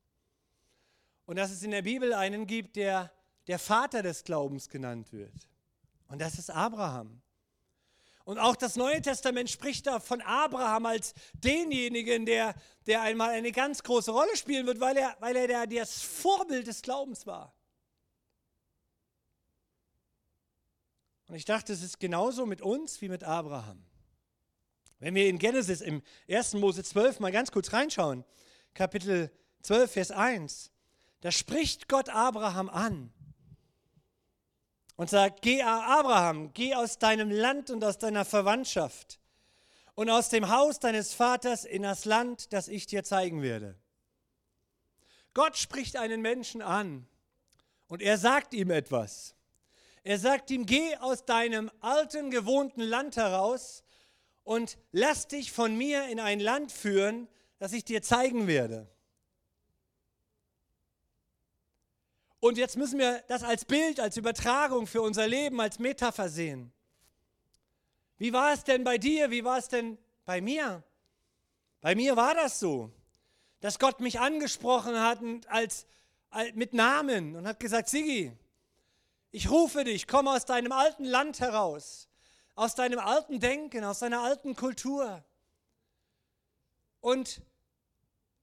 Und 1.25 1.36
dass 1.36 1.51
es 1.51 1.62
in 1.62 1.72
der 1.72 1.82
Bibel 1.82 2.13
einen 2.13 2.48
gibt, 2.48 2.77
der 2.77 3.12
der 3.51 3.60
Vater 3.60 4.01
des 4.01 4.24
Glaubens 4.24 4.70
genannt 4.70 5.12
wird. 5.12 5.50
Und 6.08 6.22
das 6.22 6.39
ist 6.39 6.50
Abraham. 6.50 7.22
Und 8.24 8.39
auch 8.39 8.55
das 8.55 8.77
Neue 8.77 9.01
Testament 9.01 9.50
spricht 9.50 9.88
da 9.88 10.00
von 10.00 10.22
Abraham 10.22 10.86
als 10.86 11.13
denjenigen, 11.34 12.25
der, 12.25 12.55
der 12.88 13.01
einmal 13.01 13.31
eine 13.31 13.51
ganz 13.51 13.84
große 13.84 14.10
Rolle 14.10 14.38
spielen 14.38 14.65
wird, 14.67 14.79
weil 14.79 14.96
er, 14.96 15.17
weil 15.20 15.36
er 15.36 15.48
der, 15.48 15.67
das 15.67 16.01
Vorbild 16.01 16.65
des 16.65 16.81
Glaubens 16.81 17.27
war. 17.27 17.53
Und 21.27 21.36
ich 21.36 21.43
dachte, 21.43 21.74
es 21.74 21.84
ist 21.84 22.00
genauso 22.00 22.46
mit 22.46 22.62
uns 22.62 23.01
wie 23.01 23.10
mit 23.10 23.25
Abraham. 23.25 23.84
Wenn 25.00 25.13
wir 25.13 25.27
in 25.27 25.39
Genesis 25.39 25.81
im 25.81 26.01
1. 26.29 26.53
Mose 26.53 26.86
12 26.86 27.20
mal 27.20 27.34
ganz 27.34 27.51
kurz 27.51 27.74
reinschauen, 27.74 28.24
Kapitel 28.74 29.29
12, 29.63 29.91
Vers 29.91 30.12
1, 30.12 30.72
da 31.20 31.34
spricht 31.34 31.89
Gott 31.89 32.08
Abraham 32.08 32.70
an 32.70 33.12
und 34.95 35.10
sagt, 35.10 35.41
geh 35.41 35.62
Abraham, 35.62 36.53
geh 36.53 36.75
aus 36.75 37.00
deinem 37.00 37.31
Land 37.31 37.69
und 37.69 37.83
aus 37.83 37.98
deiner 37.98 38.25
Verwandtschaft 38.25 39.19
und 39.95 40.10
aus 40.10 40.29
dem 40.29 40.50
Haus 40.50 40.79
deines 40.79 41.13
Vaters 41.13 41.65
in 41.65 41.83
das 41.83 42.05
Land, 42.05 42.53
das 42.53 42.67
ich 42.67 42.86
dir 42.86 43.03
zeigen 43.03 43.41
werde. 43.41 43.75
Gott 45.33 45.57
spricht 45.57 45.95
einen 45.95 46.21
Menschen 46.21 46.62
an 46.62 47.07
und 47.88 48.01
er 48.01 48.17
sagt 48.17 48.53
ihm 48.53 48.69
etwas. 48.69 49.36
Er 50.03 50.17
sagt 50.17 50.50
ihm, 50.50 50.65
geh 50.65 50.95
aus 50.98 51.25
deinem 51.25 51.71
alten, 51.79 52.31
gewohnten 52.31 52.81
Land 52.81 53.17
heraus 53.17 53.83
und 54.43 54.77
lass 54.91 55.27
dich 55.27 55.51
von 55.51 55.77
mir 55.77 56.07
in 56.07 56.19
ein 56.19 56.39
Land 56.39 56.71
führen, 56.71 57.27
das 57.60 57.74
ich 57.74 57.86
dir 57.86 58.01
zeigen 58.01 58.48
werde. 58.48 58.89
Und 62.41 62.57
jetzt 62.57 62.75
müssen 62.75 62.98
wir 62.98 63.24
das 63.27 63.43
als 63.43 63.65
Bild, 63.65 64.00
als 64.00 64.17
Übertragung 64.17 64.88
für 64.88 65.03
unser 65.03 65.27
Leben, 65.27 65.62
als 65.62 65.77
Metapher 65.77 66.27
sehen. 66.27 66.74
Wie 68.17 68.33
war 68.33 68.51
es 68.51 68.63
denn 68.63 68.83
bei 68.83 68.98
dir? 68.98 69.29
Wie 69.29 69.43
war 69.43 69.60
es 69.60 69.67
denn 69.67 70.00
bei 70.25 70.41
mir? 70.41 70.83
Bei 71.81 71.93
mir 71.93 72.15
war 72.15 72.33
das 72.33 72.60
so, 72.60 72.91
dass 73.60 73.77
Gott 73.77 74.00
mich 74.00 74.19
angesprochen 74.19 75.00
hat 75.00 75.19
als, 75.48 75.86
als 76.31 76.55
mit 76.55 76.74
Namen 76.74 77.36
und 77.36 77.45
hat 77.45 77.60
gesagt, 77.60 77.89
Sigi, 77.89 78.31
ich 79.29 79.51
rufe 79.51 79.83
dich, 79.83 80.07
komm 80.07 80.27
aus 80.27 80.45
deinem 80.45 80.71
alten 80.71 81.05
Land 81.05 81.41
heraus, 81.41 82.10
aus 82.55 82.74
deinem 82.74 83.00
alten 83.00 83.39
Denken, 83.39 83.83
aus 83.83 84.00
deiner 84.00 84.21
alten 84.21 84.55
Kultur. 84.55 85.24
Und 87.01 87.41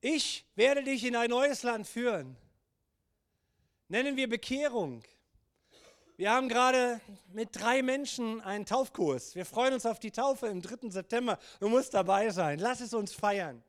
ich 0.00 0.46
werde 0.54 0.84
dich 0.84 1.02
in 1.02 1.16
ein 1.16 1.30
neues 1.30 1.64
Land 1.64 1.88
führen. 1.88 2.36
Nennen 3.90 4.16
wir 4.16 4.28
Bekehrung. 4.28 5.02
Wir 6.18 6.30
haben 6.30 6.50
gerade 6.50 7.00
mit 7.32 7.48
drei 7.52 7.82
Menschen 7.82 8.42
einen 8.42 8.66
Taufkurs. 8.66 9.34
Wir 9.34 9.46
freuen 9.46 9.72
uns 9.72 9.86
auf 9.86 9.98
die 9.98 10.10
Taufe 10.10 10.48
im 10.48 10.60
3. 10.60 10.90
September. 10.90 11.38
Du 11.58 11.70
musst 11.70 11.94
dabei 11.94 12.28
sein. 12.28 12.58
Lass 12.58 12.80
es 12.80 12.92
uns 12.92 13.14
feiern. 13.14 13.62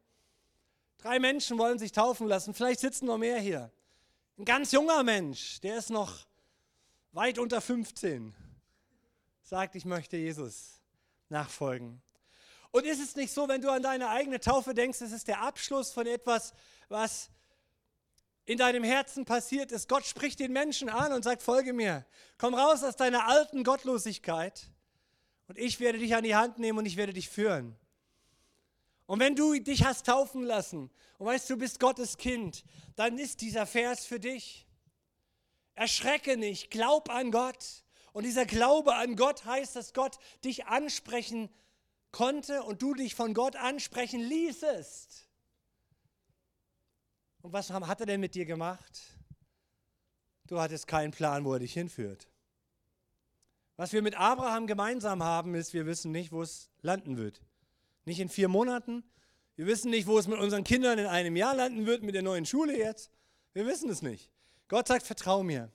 Drei 0.98 1.20
Menschen 1.20 1.58
wollen 1.58 1.80
sich 1.80 1.94
taufen 1.94 2.28
lassen. 2.28 2.54
Vielleicht 2.54 2.82
sitzen 2.82 3.06
noch 3.06 3.18
mehr 3.18 3.40
hier. 3.40 3.72
Ein 4.38 4.44
ganz 4.44 4.74
junger 4.74 5.04
Mensch, 5.04 5.62
der 5.62 5.78
ist 5.78 5.90
noch 5.90 6.28
weit 7.14 7.40
unter 7.40 7.62
15, 7.62 8.36
sagt, 9.42 9.76
ich 9.76 9.86
möchte 9.86 10.18
Jesus 10.18 10.82
nachfolgen. 11.30 12.02
Und 12.72 12.86
ist 12.86 13.02
es 13.02 13.16
nicht 13.16 13.34
so, 13.34 13.48
wenn 13.48 13.62
du 13.62 13.70
an 13.70 13.84
deine 13.84 14.10
eigene 14.10 14.42
Taufe 14.42 14.74
denkst, 14.74 15.00
es 15.00 15.14
ist 15.14 15.30
der 15.30 15.42
Abschluss 15.42 15.92
von 15.92 16.08
etwas, 16.08 16.54
was 16.90 17.30
in 18.50 18.58
deinem 18.58 18.84
Herzen 18.84 19.26
passiert 19.26 19.72
ist? 19.72 19.88
Gott 19.88 20.08
spricht 20.08 20.40
den 20.40 20.52
Menschen 20.52 20.90
an 20.90 21.14
und 21.14 21.24
sagt, 21.24 21.44
folge 21.44 21.72
mir. 21.72 22.04
Komm 22.40 22.56
raus 22.56 22.84
aus 22.84 22.96
deiner 22.96 23.28
alten 23.28 23.64
Gottlosigkeit 23.64 24.72
und 25.48 25.60
ich 25.60 25.80
werde 25.80 26.00
dich 26.00 26.16
an 26.16 26.24
die 26.24 26.36
Hand 26.36 26.58
nehmen 26.58 26.80
und 26.80 26.88
ich 26.88 26.98
werde 26.98 27.14
dich 27.14 27.30
führen. 27.30 27.76
Und 29.06 29.20
wenn 29.20 29.36
du 29.36 29.54
dich 29.60 29.86
hast 29.86 30.08
taufen 30.08 30.42
lassen 30.42 30.90
und 31.20 31.28
weißt, 31.28 31.48
du 31.48 31.58
bist 31.58 31.80
Gottes 31.80 32.18
Kind, 32.18 32.64
dann 32.96 33.20
ist 33.20 33.42
dieser 33.42 33.68
Vers 33.68 34.08
für 34.08 34.20
dich. 34.20 34.66
Erschrecke 35.76 36.36
nicht, 36.36 36.72
glaub 36.72 37.12
an 37.12 37.30
Gott. 37.30 37.84
Und 38.14 38.24
dieser 38.24 38.48
Glaube 38.48 38.96
an 38.96 39.16
Gott 39.16 39.46
heißt, 39.46 39.76
dass 39.76 39.94
Gott 39.94 40.18
dich 40.44 40.66
ansprechen 40.66 41.50
konnte 42.12 42.64
und 42.64 42.82
du 42.82 42.96
dich 42.96 43.14
von 43.14 43.36
Gott 43.36 43.56
ansprechen 43.56 44.22
ließest. 44.22 45.29
Und 47.42 47.54
was 47.54 47.70
hat 47.72 48.00
er 48.00 48.06
denn 48.06 48.20
mit 48.20 48.36
dir 48.36 48.46
gemacht? 48.46 49.00
Du 50.48 50.60
hattest 50.60 50.88
keinen 50.88 51.12
Plan, 51.12 51.46
wo 51.46 51.54
er 51.54 51.60
dich 51.60 51.74
hinführt. 51.74 52.28
Was 53.78 53.94
wir 53.94 54.02
mit 54.02 54.16
Abraham 54.16 54.68
gemeinsam 54.68 55.24
haben, 55.24 55.56
ist, 55.56 55.74
wir 55.74 55.86
wissen 55.86 56.12
nicht, 56.12 56.32
wo 56.32 56.42
es 56.42 56.70
landen 56.82 57.18
wird. 57.18 57.42
Nicht 58.04 58.20
in 58.20 58.28
vier 58.28 58.50
Monaten. 58.50 59.04
Wir 59.56 59.68
wissen 59.68 59.90
nicht, 59.90 60.08
wo 60.08 60.18
es 60.18 60.28
mit 60.28 60.40
unseren 60.40 60.64
Kindern 60.64 61.00
in 61.00 61.06
einem 61.06 61.36
Jahr 61.36 61.56
landen 61.56 61.86
wird, 61.86 62.04
mit 62.04 62.16
der 62.16 62.24
neuen 62.24 62.46
Schule 62.46 62.78
jetzt. 62.78 63.12
Wir 63.54 63.66
wissen 63.66 63.90
es 63.90 64.02
nicht. 64.02 64.32
Gott 64.68 64.88
sagt, 64.88 65.06
vertrau 65.06 65.44
mir. 65.44 65.72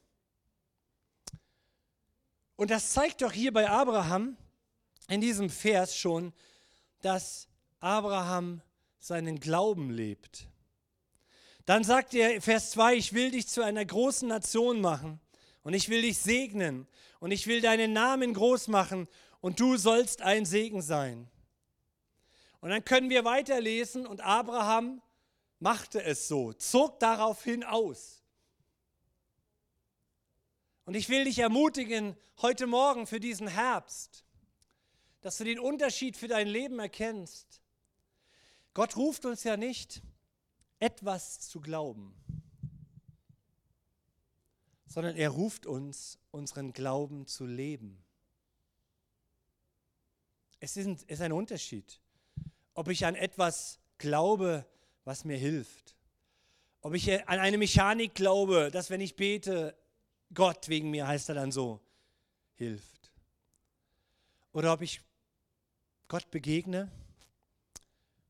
Und 2.56 2.70
das 2.70 2.90
zeigt 2.90 3.22
doch 3.22 3.32
hier 3.32 3.52
bei 3.52 3.68
Abraham 3.68 4.36
in 5.08 5.20
diesem 5.20 5.50
Vers 5.50 5.96
schon, 5.96 6.32
dass 7.00 7.48
Abraham 7.80 8.62
seinen 8.98 9.40
Glauben 9.40 9.90
lebt. 9.90 10.48
Dann 11.66 11.82
sagt 11.82 12.14
er, 12.14 12.42
Vers 12.42 12.72
2, 12.72 12.94
ich 12.94 13.12
will 13.14 13.30
dich 13.30 13.48
zu 13.48 13.62
einer 13.62 13.84
großen 13.84 14.28
Nation 14.28 14.80
machen 14.80 15.20
und 15.62 15.72
ich 15.72 15.88
will 15.88 16.02
dich 16.02 16.18
segnen 16.18 16.86
und 17.20 17.30
ich 17.30 17.46
will 17.46 17.60
deinen 17.60 17.92
Namen 17.92 18.34
groß 18.34 18.68
machen 18.68 19.08
und 19.40 19.60
du 19.60 19.76
sollst 19.76 20.20
ein 20.20 20.44
Segen 20.44 20.82
sein. 20.82 21.30
Und 22.60 22.70
dann 22.70 22.84
können 22.84 23.10
wir 23.10 23.24
weiterlesen 23.24 24.06
und 24.06 24.20
Abraham 24.20 25.02
machte 25.58 26.02
es 26.02 26.28
so, 26.28 26.52
zog 26.52 27.00
daraufhin 27.00 27.64
aus. 27.64 28.22
Und 30.84 30.94
ich 30.94 31.08
will 31.08 31.24
dich 31.24 31.38
ermutigen, 31.38 32.14
heute 32.42 32.66
Morgen 32.66 33.06
für 33.06 33.20
diesen 33.20 33.48
Herbst, 33.48 34.24
dass 35.22 35.38
du 35.38 35.44
den 35.44 35.58
Unterschied 35.58 36.16
für 36.18 36.28
dein 36.28 36.46
Leben 36.46 36.78
erkennst. 36.78 37.62
Gott 38.74 38.96
ruft 38.96 39.24
uns 39.24 39.44
ja 39.44 39.56
nicht, 39.56 40.02
etwas 40.78 41.40
zu 41.40 41.60
glauben, 41.60 42.14
sondern 44.86 45.16
er 45.16 45.30
ruft 45.30 45.66
uns, 45.66 46.18
unseren 46.30 46.72
Glauben 46.72 47.26
zu 47.26 47.46
leben. 47.46 48.04
Es 50.60 50.76
ist 50.76 51.20
ein 51.20 51.32
Unterschied, 51.32 52.00
ob 52.74 52.88
ich 52.88 53.04
an 53.06 53.14
etwas 53.14 53.78
glaube, 53.98 54.66
was 55.04 55.24
mir 55.24 55.36
hilft. 55.36 55.94
Ob 56.80 56.94
ich 56.94 57.10
an 57.28 57.38
eine 57.38 57.58
Mechanik 57.58 58.14
glaube, 58.14 58.70
dass 58.70 58.90
wenn 58.90 59.00
ich 59.00 59.16
bete, 59.16 59.76
Gott 60.32 60.68
wegen 60.68 60.90
mir 60.90 61.06
heißt 61.06 61.28
er 61.28 61.34
dann 61.34 61.52
so, 61.52 61.80
hilft. 62.54 63.10
Oder 64.52 64.72
ob 64.72 64.82
ich 64.82 65.00
Gott 66.08 66.30
begegne 66.30 66.90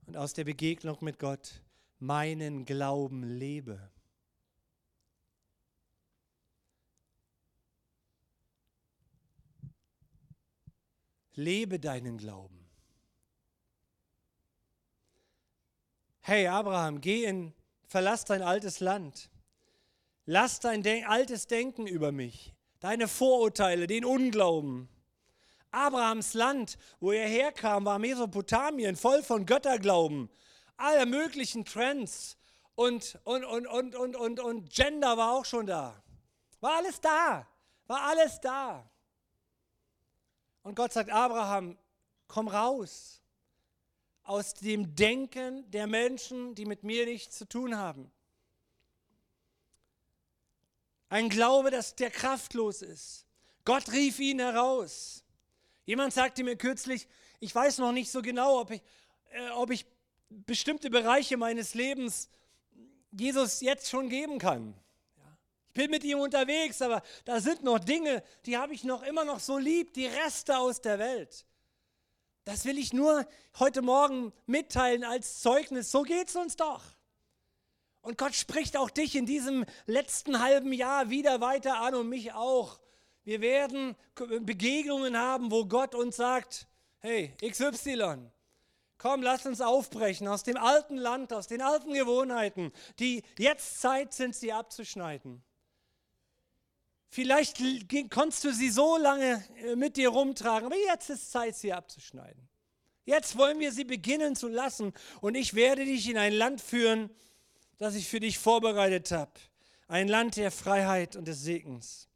und 0.07 0.17
aus 0.17 0.35
der 0.35 0.45
Begegnung 0.45 0.99
mit 1.01 1.19
Gott 1.19 1.61
meinen 1.99 2.65
Glauben 2.65 3.23
lebe. 3.23 3.91
Lebe 11.35 11.81
deinen 11.81 12.19
Glauben. 12.19 12.65
Hey 16.21 16.47
Abraham, 16.47 17.01
geh 17.01 17.25
in, 17.25 17.53
verlass 17.87 18.25
dein 18.25 18.41
altes 18.41 18.81
Land. 18.81 19.31
Lass 20.27 20.61
dein 20.61 20.83
De 20.83 21.05
altes 21.05 21.47
Denken 21.47 21.87
über 21.87 22.13
mich, 22.13 22.55
deine 22.81 23.09
Vorurteile, 23.09 23.87
den 23.87 24.05
Unglauben. 24.05 24.89
Abrahams 25.71 26.35
Land, 26.35 26.79
wo 27.01 27.13
er 27.13 27.29
herkam, 27.29 27.85
war 27.85 27.99
Mesopotamien, 27.99 28.97
voll 28.97 29.23
von 29.23 29.45
Götterglauben, 29.45 30.31
aller 30.77 31.07
möglichen 31.07 31.65
Trends 31.65 32.37
und, 32.75 33.19
und, 33.25 33.45
und, 33.45 33.67
und, 33.67 33.95
und, 33.95 34.17
und, 34.17 34.41
und 34.41 34.71
Gender 34.71 35.17
war 35.17 35.33
auch 35.33 35.45
schon 35.45 35.67
da. 35.67 36.03
War 36.61 36.77
alles 36.77 37.01
da, 37.01 37.47
war 37.87 38.03
alles 38.03 38.41
da. 38.41 38.89
Und 40.63 40.75
Gott 40.75 40.93
sagt, 40.93 41.11
Abraham, 41.11 41.79
komm 42.27 42.49
raus 42.49 43.21
aus 44.25 44.55
dem 44.55 44.97
Denken 44.97 45.71
der 45.71 45.87
Menschen, 45.87 46.55
die 46.55 46.65
mit 46.65 46.83
mir 46.83 47.05
nichts 47.05 47.37
zu 47.37 47.47
tun 47.47 47.77
haben. 47.77 48.11
Ein 51.11 51.29
Glaube, 51.29 51.71
dass 51.71 51.95
der 51.95 52.11
kraftlos 52.11 52.83
ist. 52.83 53.27
Gott 53.65 53.93
rief 53.93 54.19
ihn 54.19 54.41
heraus. 54.41 55.23
Jemand 55.85 56.13
sagte 56.13 56.43
mir 56.43 56.57
kürzlich, 56.57 57.07
ich 57.41 57.55
weiß 57.55 57.79
noch 57.79 57.93
nicht 57.93 58.11
so 58.11 58.23
genau, 58.23 58.61
ob 58.61 58.71
ich, 58.71 58.83
äh, 59.31 59.51
ob 59.51 59.71
ich 59.71 59.87
bestimmte 60.29 60.91
Bereiche 60.91 61.37
meines 61.37 61.75
Lebens 61.75 62.29
Jesus 63.11 63.61
jetzt 63.61 63.89
schon 63.89 64.09
geben 64.09 64.39
kann. 64.39 64.75
Ich 65.69 65.75
bin 65.75 65.91
mit 65.91 66.05
ihm 66.05 66.21
unterwegs, 66.21 66.81
aber 66.83 67.03
da 67.25 67.41
sind 67.41 67.65
noch 67.65 67.79
Dinge, 67.79 68.23
die 68.47 68.57
habe 68.57 68.75
ich 68.75 68.85
noch 68.85 69.03
immer 69.03 69.25
noch 69.25 69.41
so 69.41 69.59
lieb, 69.59 69.93
die 69.95 70.07
Reste 70.07 70.59
aus 70.59 70.81
der 70.81 70.99
Welt. 70.99 71.45
Das 72.45 72.65
will 72.65 72.79
ich 72.79 72.93
nur 72.93 73.27
heute 73.59 73.83
Morgen 73.83 74.33
mitteilen 74.47 75.03
als 75.03 75.41
Zeugnis. 75.41 75.91
So 75.91 76.03
geht 76.03 76.29
es 76.29 76.37
uns 76.37 76.57
doch. 76.57 76.83
Und 78.03 78.19
Gott 78.19 78.35
spricht 78.35 78.77
auch 78.77 78.91
dich 78.91 79.17
in 79.17 79.25
diesem 79.25 79.65
letzten 79.87 80.41
halben 80.41 80.73
Jahr 80.73 81.09
wieder 81.09 81.41
weiter 81.41 81.81
an 81.81 81.95
und 81.95 82.09
mich 82.09 82.33
auch. 82.35 82.79
Wir 83.25 83.41
werden 83.41 83.97
Begegnungen 84.15 85.17
haben, 85.17 85.51
wo 85.51 85.65
Gott 85.65 85.95
uns 85.95 86.17
sagt, 86.17 86.69
hey, 86.99 87.35
XY, 87.41 88.31
komm, 89.05 89.21
lass 89.21 89.45
uns 89.45 89.61
aufbrechen 89.61 90.27
aus 90.29 90.45
dem 90.45 90.57
alten 90.57 90.97
Land, 90.97 91.35
aus 91.35 91.47
den 91.47 91.61
alten 91.61 91.93
Gewohnheiten, 91.93 92.73
die 92.99 93.23
jetzt 93.39 93.83
Zeit 93.83 94.15
sind, 94.15 94.35
sie 94.35 94.51
abzuschneiden. 94.51 95.43
Vielleicht 97.11 97.59
konntest 98.09 98.45
du 98.45 98.53
sie 98.55 98.71
so 98.71 98.97
lange 98.97 99.45
äh, 99.63 99.77
mit 99.77 99.99
dir 99.99 100.09
rumtragen, 100.09 100.65
aber 100.65 100.77
jetzt 100.77 101.11
ist 101.11 101.31
Zeit, 101.31 101.55
sie 101.55 101.75
abzuschneiden. 101.75 102.49
Jetzt 103.05 103.37
wollen 103.37 103.61
wir 103.61 103.73
sie 103.73 103.85
beginnen 103.85 104.37
zu 104.37 104.49
lassen 104.49 104.95
und 105.21 105.35
ich 105.35 105.53
werde 105.53 105.85
dich 105.85 106.09
in 106.09 106.17
ein 106.17 106.33
Land 106.33 106.63
führen, 106.63 107.11
das 107.77 107.97
ich 107.97 108.09
für 108.09 108.21
dich 108.21 108.39
vorbereitet 108.39 109.11
habe. 109.11 109.33
Ein 109.87 110.09
Land 110.09 110.37
der 110.37 110.51
Freiheit 110.51 111.15
und 111.15 111.29
des 111.29 111.43
Segens. 111.43 112.09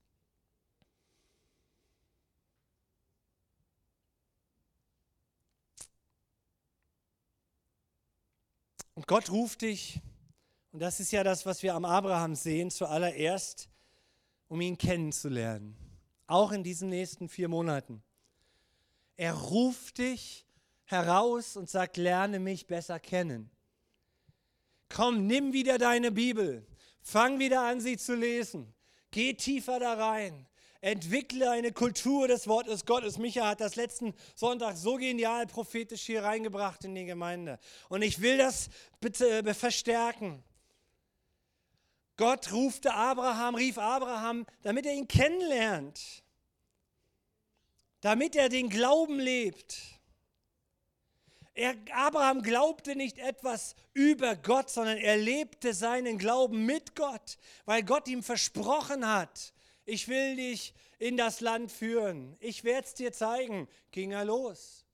Und 8.98 9.06
Gott 9.06 9.30
ruft 9.30 9.62
dich, 9.62 10.00
und 10.72 10.80
das 10.80 10.98
ist 10.98 11.12
ja 11.12 11.22
das, 11.22 11.46
was 11.46 11.62
wir 11.62 11.76
am 11.76 11.84
Abraham 11.84 12.34
sehen, 12.34 12.68
zuallererst 12.68 13.68
um 14.48 14.60
ihn 14.60 14.76
kennenzulernen. 14.76 15.76
Auch 16.26 16.50
in 16.50 16.64
diesen 16.64 16.88
nächsten 16.88 17.28
vier 17.28 17.46
Monaten. 17.46 18.02
Er 19.16 19.34
ruft 19.34 19.98
dich 19.98 20.44
heraus 20.82 21.56
und 21.56 21.70
sagt, 21.70 21.96
lerne 21.96 22.40
mich 22.40 22.66
besser 22.66 22.98
kennen. 22.98 23.52
Komm, 24.88 25.28
nimm 25.28 25.52
wieder 25.52 25.78
deine 25.78 26.10
Bibel. 26.10 26.66
Fang 27.00 27.38
wieder 27.38 27.68
an, 27.68 27.80
sie 27.80 27.98
zu 27.98 28.16
lesen. 28.16 28.74
Geh 29.12 29.32
tiefer 29.34 29.78
da 29.78 29.94
rein. 29.94 30.47
Entwickle 30.80 31.50
eine 31.50 31.72
Kultur 31.72 32.28
des 32.28 32.46
Wortes 32.46 32.86
Gottes. 32.86 33.18
Micha 33.18 33.48
hat 33.48 33.60
das 33.60 33.74
letzten 33.74 34.14
Sonntag 34.36 34.76
so 34.76 34.96
genial 34.96 35.46
prophetisch 35.46 36.02
hier 36.02 36.22
reingebracht 36.22 36.84
in 36.84 36.94
die 36.94 37.04
Gemeinde. 37.04 37.58
Und 37.88 38.02
ich 38.02 38.20
will 38.20 38.38
das 38.38 38.68
bitte 39.00 39.38
äh, 39.38 39.54
verstärken. 39.54 40.44
Gott 42.16 42.52
rufte 42.52 42.94
Abraham, 42.94 43.54
rief 43.54 43.78
Abraham, 43.78 44.46
damit 44.62 44.86
er 44.86 44.92
ihn 44.92 45.06
kennenlernt, 45.06 46.24
damit 48.00 48.34
er 48.34 48.48
den 48.48 48.68
Glauben 48.68 49.18
lebt. 49.18 49.76
Er, 51.54 51.74
Abraham 51.92 52.42
glaubte 52.42 52.94
nicht 52.94 53.18
etwas 53.18 53.74
über 53.94 54.36
Gott, 54.36 54.70
sondern 54.70 54.98
er 54.98 55.16
lebte 55.16 55.74
seinen 55.74 56.18
Glauben 56.18 56.66
mit 56.66 56.94
Gott, 56.94 57.38
weil 57.64 57.82
Gott 57.82 58.06
ihm 58.06 58.22
versprochen 58.22 59.08
hat, 59.08 59.52
ich 59.88 60.06
will 60.08 60.36
dich 60.36 60.74
in 60.98 61.16
das 61.16 61.40
Land 61.40 61.72
führen, 61.72 62.36
ich 62.40 62.62
werde 62.62 62.86
es 62.86 62.94
dir 62.94 63.12
zeigen, 63.12 63.68
ging 63.90 64.12
er 64.12 64.26
los. 64.26 64.84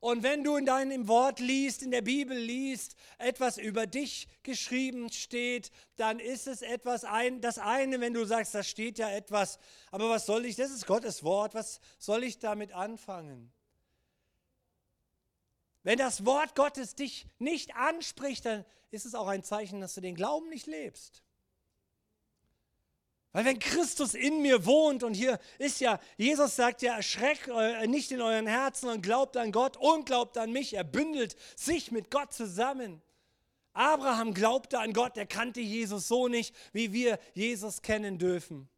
Und 0.00 0.22
wenn 0.22 0.44
du 0.44 0.56
in 0.56 0.66
deinem 0.66 1.08
Wort 1.08 1.40
liest, 1.40 1.82
in 1.82 1.90
der 1.90 2.02
Bibel 2.02 2.36
liest, 2.36 2.94
etwas 3.16 3.56
über 3.56 3.86
dich 3.86 4.28
geschrieben 4.42 5.10
steht, 5.10 5.70
dann 5.96 6.20
ist 6.20 6.46
es 6.46 6.60
etwas 6.60 7.04
ein, 7.04 7.40
das 7.40 7.58
eine, 7.58 8.00
wenn 8.00 8.12
du 8.12 8.26
sagst, 8.26 8.54
da 8.54 8.62
steht 8.62 8.98
ja 8.98 9.10
etwas, 9.10 9.58
aber 9.90 10.10
was 10.10 10.26
soll 10.26 10.44
ich, 10.44 10.56
das 10.56 10.70
ist 10.70 10.86
Gottes 10.86 11.24
Wort, 11.24 11.54
was 11.54 11.80
soll 11.98 12.22
ich 12.22 12.38
damit 12.38 12.74
anfangen? 12.74 13.50
Wenn 15.84 15.96
das 15.96 16.26
Wort 16.26 16.54
Gottes 16.54 16.96
dich 16.96 17.26
nicht 17.38 17.74
anspricht, 17.76 18.44
dann 18.44 18.66
ist 18.90 19.06
es 19.06 19.14
auch 19.14 19.28
ein 19.28 19.42
Zeichen, 19.42 19.80
dass 19.80 19.94
du 19.94 20.02
den 20.02 20.16
Glauben 20.16 20.50
nicht 20.50 20.66
lebst. 20.66 21.23
Weil 23.34 23.46
wenn 23.46 23.58
Christus 23.58 24.14
in 24.14 24.42
mir 24.42 24.64
wohnt 24.64 25.02
und 25.02 25.14
hier 25.14 25.40
ist 25.58 25.80
ja, 25.80 25.98
Jesus 26.16 26.54
sagt 26.54 26.82
ja, 26.82 26.94
erschreckt 26.94 27.48
nicht 27.88 28.12
in 28.12 28.22
euren 28.22 28.46
Herzen 28.46 28.88
und 28.88 29.02
glaubt 29.02 29.36
an 29.36 29.50
Gott 29.50 29.76
und 29.76 30.06
glaubt 30.06 30.38
an 30.38 30.52
mich. 30.52 30.74
Er 30.74 30.84
bündelt 30.84 31.34
sich 31.56 31.90
mit 31.90 32.12
Gott 32.12 32.32
zusammen. 32.32 33.02
Abraham 33.72 34.34
glaubte 34.34 34.78
an 34.78 34.92
Gott, 34.92 35.16
er 35.16 35.26
kannte 35.26 35.60
Jesus 35.60 36.06
so 36.06 36.28
nicht, 36.28 36.54
wie 36.72 36.92
wir 36.92 37.18
Jesus 37.34 37.82
kennen 37.82 38.18
dürfen. 38.18 38.68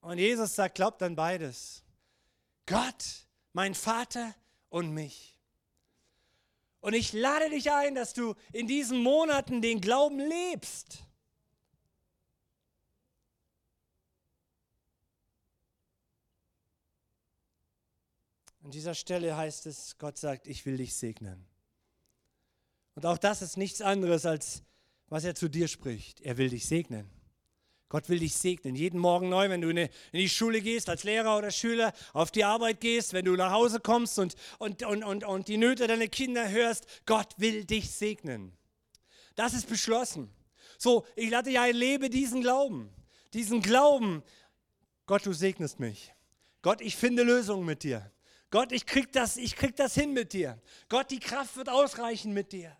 Und 0.00 0.18
Jesus 0.18 0.56
sagt, 0.56 0.74
glaubt 0.74 1.00
an 1.04 1.14
beides. 1.14 1.84
Gott, 2.66 3.28
mein 3.52 3.76
Vater 3.76 4.34
und 4.70 4.90
mich. 4.90 5.38
Und 6.80 6.94
ich 6.94 7.12
lade 7.12 7.48
dich 7.50 7.70
ein, 7.70 7.94
dass 7.94 8.12
du 8.12 8.34
in 8.52 8.66
diesen 8.66 9.04
Monaten 9.04 9.62
den 9.62 9.80
Glauben 9.80 10.18
lebst. 10.18 11.05
An 18.66 18.72
dieser 18.72 18.94
Stelle 18.94 19.36
heißt 19.36 19.66
es, 19.66 19.96
Gott 19.96 20.18
sagt, 20.18 20.48
ich 20.48 20.66
will 20.66 20.76
dich 20.76 20.96
segnen. 20.96 21.46
Und 22.96 23.06
auch 23.06 23.16
das 23.16 23.40
ist 23.40 23.56
nichts 23.56 23.80
anderes, 23.80 24.26
als 24.26 24.64
was 25.08 25.22
er 25.22 25.36
zu 25.36 25.48
dir 25.48 25.68
spricht. 25.68 26.20
Er 26.22 26.36
will 26.36 26.48
dich 26.48 26.66
segnen. 26.66 27.08
Gott 27.88 28.08
will 28.08 28.18
dich 28.18 28.34
segnen. 28.34 28.74
Jeden 28.74 28.98
Morgen 28.98 29.28
neu, 29.28 29.48
wenn 29.50 29.60
du 29.60 29.68
in 29.68 29.88
die 30.12 30.28
Schule 30.28 30.60
gehst, 30.60 30.88
als 30.88 31.04
Lehrer 31.04 31.38
oder 31.38 31.52
Schüler, 31.52 31.92
auf 32.12 32.32
die 32.32 32.42
Arbeit 32.42 32.80
gehst, 32.80 33.12
wenn 33.12 33.24
du 33.24 33.36
nach 33.36 33.52
Hause 33.52 33.78
kommst 33.78 34.18
und, 34.18 34.34
und, 34.58 34.82
und, 34.82 35.04
und, 35.04 35.22
und 35.22 35.46
die 35.46 35.58
Nöte 35.58 35.86
deiner 35.86 36.08
Kinder 36.08 36.50
hörst. 36.50 36.88
Gott 37.06 37.34
will 37.36 37.64
dich 37.64 37.92
segnen. 37.92 38.50
Das 39.36 39.54
ist 39.54 39.68
beschlossen. 39.68 40.28
So, 40.76 41.06
ich 41.14 41.30
lade 41.30 41.56
ein, 41.60 41.76
lebe 41.76 42.10
diesen 42.10 42.40
Glauben. 42.40 42.90
Diesen 43.32 43.62
Glauben. 43.62 44.24
Gott, 45.06 45.24
du 45.24 45.32
segnest 45.32 45.78
mich. 45.78 46.12
Gott, 46.62 46.80
ich 46.80 46.96
finde 46.96 47.22
Lösungen 47.22 47.64
mit 47.64 47.84
dir. 47.84 48.10
Gott, 48.50 48.72
ich 48.72 48.86
krieg 48.86 49.12
das, 49.12 49.36
ich 49.36 49.56
krieg 49.56 49.74
das 49.76 49.94
hin 49.94 50.12
mit 50.12 50.32
dir. 50.32 50.60
Gott, 50.88 51.10
die 51.10 51.18
Kraft 51.18 51.56
wird 51.56 51.68
ausreichen 51.68 52.32
mit 52.32 52.52
dir. 52.52 52.76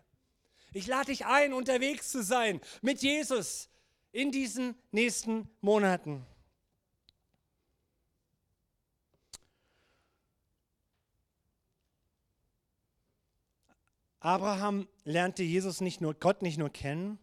Ich 0.73 0.87
lade 0.87 1.07
dich 1.07 1.25
ein, 1.25 1.53
unterwegs 1.53 2.09
zu 2.09 2.23
sein 2.23 2.61
mit 2.81 3.01
Jesus 3.01 3.69
in 4.11 4.31
diesen 4.31 4.75
nächsten 4.91 5.49
Monaten. 5.61 6.25
Abraham 14.19 14.87
lernte 15.03 15.43
Jesus 15.43 15.79
nicht 15.79 16.01
nur, 16.01 16.13
Gott 16.13 16.41
nicht 16.41 16.57
nur 16.57 16.69
kennen, 16.69 17.17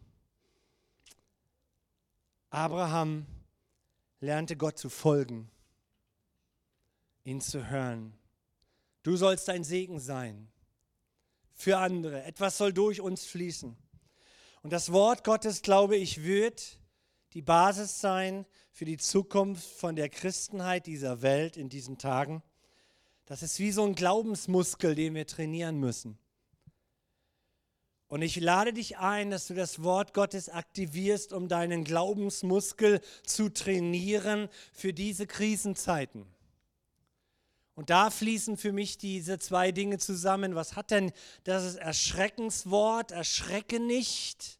Abraham 2.49 3.27
lernte 4.21 4.55
Gott 4.55 4.77
zu 4.77 4.89
folgen, 4.89 5.51
ihn 7.23 7.41
zu 7.41 7.67
hören 7.67 8.17
Du 9.05 9.17
sollst 9.17 9.49
ein 9.49 9.63
Segen 9.63 9.99
sein 9.99 10.47
für 11.53 11.77
andere. 11.77 12.23
Etwas 12.23 12.57
soll 12.57 12.73
durch 12.73 13.01
uns 13.01 13.23
fließen. 13.23 13.77
Und 14.63 14.73
das 14.73 14.91
Wort 14.91 15.23
Gottes, 15.23 15.61
glaube 15.61 15.95
ich, 15.95 16.23
wird 16.23 16.79
die 17.33 17.43
Basis 17.43 18.01
sein 18.01 18.47
für 18.71 18.85
die 18.85 18.97
Zukunft 18.97 19.63
von 19.63 19.95
der 19.95 20.09
Christenheit 20.09 20.87
dieser 20.87 21.21
Welt 21.21 21.55
in 21.55 21.69
diesen 21.69 21.99
Tagen. 21.99 22.41
Das 23.27 23.43
ist 23.43 23.59
wie 23.59 23.71
so 23.71 23.85
ein 23.85 23.93
Glaubensmuskel, 23.93 24.95
den 24.95 25.13
wir 25.13 25.27
trainieren 25.27 25.79
müssen. 25.79 26.17
Und 28.07 28.23
ich 28.23 28.37
lade 28.37 28.73
dich 28.73 28.97
ein, 28.97 29.29
dass 29.29 29.45
du 29.45 29.53
das 29.53 29.83
Wort 29.83 30.15
Gottes 30.15 30.49
aktivierst, 30.49 31.31
um 31.31 31.47
deinen 31.47 31.83
Glaubensmuskel 31.83 33.01
zu 33.23 33.49
trainieren 33.49 34.49
für 34.73 34.93
diese 34.93 35.27
Krisenzeiten. 35.27 36.25
Und 37.75 37.89
da 37.89 38.09
fließen 38.09 38.55
für 38.55 38.71
mich 38.71 38.97
diese 38.97 39.37
zwei 39.37 39.71
Dinge 39.73 39.97
zusammen. 39.97 40.55
Was 40.55 40.77
hat 40.77 40.91
denn 40.91 41.11
das 41.43 41.75
Erschreckenswort, 41.75 43.11
erschrecke 43.11 43.81
nicht, 43.81 44.59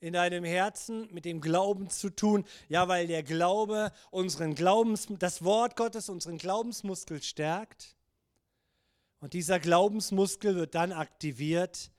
in 0.00 0.12
deinem 0.12 0.44
Herzen 0.44 1.08
mit 1.12 1.24
dem 1.24 1.40
Glauben 1.40 1.88
zu 1.88 2.10
tun? 2.10 2.44
Ja, 2.68 2.88
weil 2.88 3.06
der 3.06 3.22
Glaube 3.22 3.90
unseren 4.10 4.54
Glaubens, 4.54 5.08
das 5.18 5.42
Wort 5.42 5.76
Gottes 5.76 6.10
unseren 6.10 6.36
Glaubensmuskel 6.36 7.22
stärkt. 7.22 7.96
Und 9.20 9.32
dieser 9.32 9.58
Glaubensmuskel 9.58 10.56
wird 10.56 10.74
dann 10.74 10.92
aktiviert, 10.92 11.90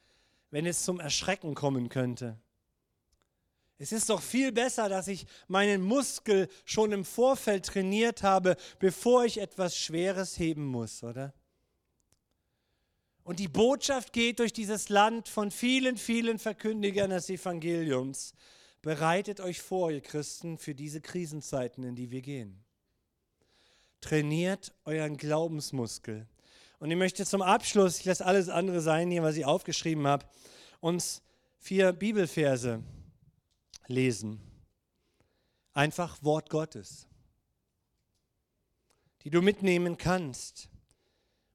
wenn 0.52 0.68
es 0.68 0.84
zum 0.84 1.00
Erschrecken 1.00 1.56
kommen 1.56 1.90
könnte. 1.90 2.40
Es 3.80 3.92
ist 3.92 4.10
doch 4.10 4.22
viel 4.22 4.52
besser, 4.52 4.90
dass 4.90 5.08
ich 5.08 5.28
meinen 5.48 5.84
Muskel 5.84 6.48
schon 6.66 6.92
im 6.92 7.06
Vorfeld 7.06 7.66
trainiert 7.66 8.24
habe, 8.24 8.58
bevor 8.80 9.26
ich 9.26 9.40
etwas 9.40 9.78
Schweres 9.78 10.40
heben 10.40 10.66
muss, 10.66 11.04
oder? 11.04 11.34
Und 13.24 13.40
die 13.40 13.50
Botschaft 13.50 14.14
geht 14.14 14.40
durch 14.40 14.54
dieses 14.54 14.90
Land 14.90 15.28
von 15.28 15.52
vielen, 15.52 15.98
vielen 15.98 16.40
Verkündigern 16.40 17.10
des 17.12 17.30
Evangeliums. 17.30 18.34
Bereitet 18.82 19.42
euch 19.42 19.62
vor, 19.62 19.92
ihr 19.92 20.02
Christen, 20.02 20.58
für 20.58 20.74
diese 20.74 21.02
Krisenzeiten, 21.02 21.84
in 21.84 21.96
die 21.96 22.10
wir 22.10 22.22
gehen. 22.22 22.64
Trainiert 24.02 24.74
euren 24.86 25.18
Glaubensmuskel. 25.18 26.26
Und 26.80 26.90
ich 26.90 26.98
möchte 26.98 27.26
zum 27.26 27.42
Abschluss, 27.42 28.00
ich 28.00 28.06
lasse 28.06 28.26
alles 28.26 28.50
andere 28.50 28.82
sein 28.82 29.12
hier, 29.12 29.24
was 29.24 29.36
ich 29.36 29.46
aufgeschrieben 29.46 30.08
habe, 30.08 30.26
uns 30.80 31.22
vier 31.60 31.92
Bibelverse 31.92 32.82
lesen. 33.88 34.42
Einfach 35.74 36.24
Wort 36.24 36.50
Gottes, 36.50 37.08
die 39.24 39.30
du 39.30 39.42
mitnehmen 39.42 39.98
kannst. 39.98 40.70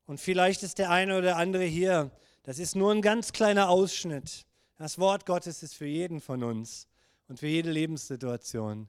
Und 0.06 0.20
vielleicht 0.20 0.62
ist 0.62 0.78
der 0.78 0.90
eine 0.90 1.18
oder 1.18 1.36
andere 1.36 1.64
hier, 1.64 2.10
das 2.42 2.58
ist 2.58 2.74
nur 2.74 2.92
ein 2.92 3.02
ganz 3.02 3.32
kleiner 3.32 3.68
Ausschnitt. 3.68 4.46
Das 4.76 4.98
Wort 4.98 5.26
Gottes 5.26 5.62
ist 5.62 5.74
für 5.74 5.86
jeden 5.86 6.20
von 6.20 6.42
uns 6.42 6.88
und 7.28 7.38
für 7.38 7.46
jede 7.46 7.70
Lebenssituation. 7.70 8.88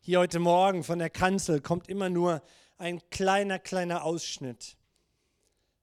Hier 0.00 0.20
heute 0.20 0.38
Morgen 0.38 0.82
von 0.82 0.98
der 0.98 1.10
Kanzel 1.10 1.60
kommt 1.60 1.88
immer 1.88 2.08
nur 2.08 2.42
ein 2.78 3.00
kleiner, 3.10 3.58
kleiner 3.58 4.04
Ausschnitt, 4.04 4.76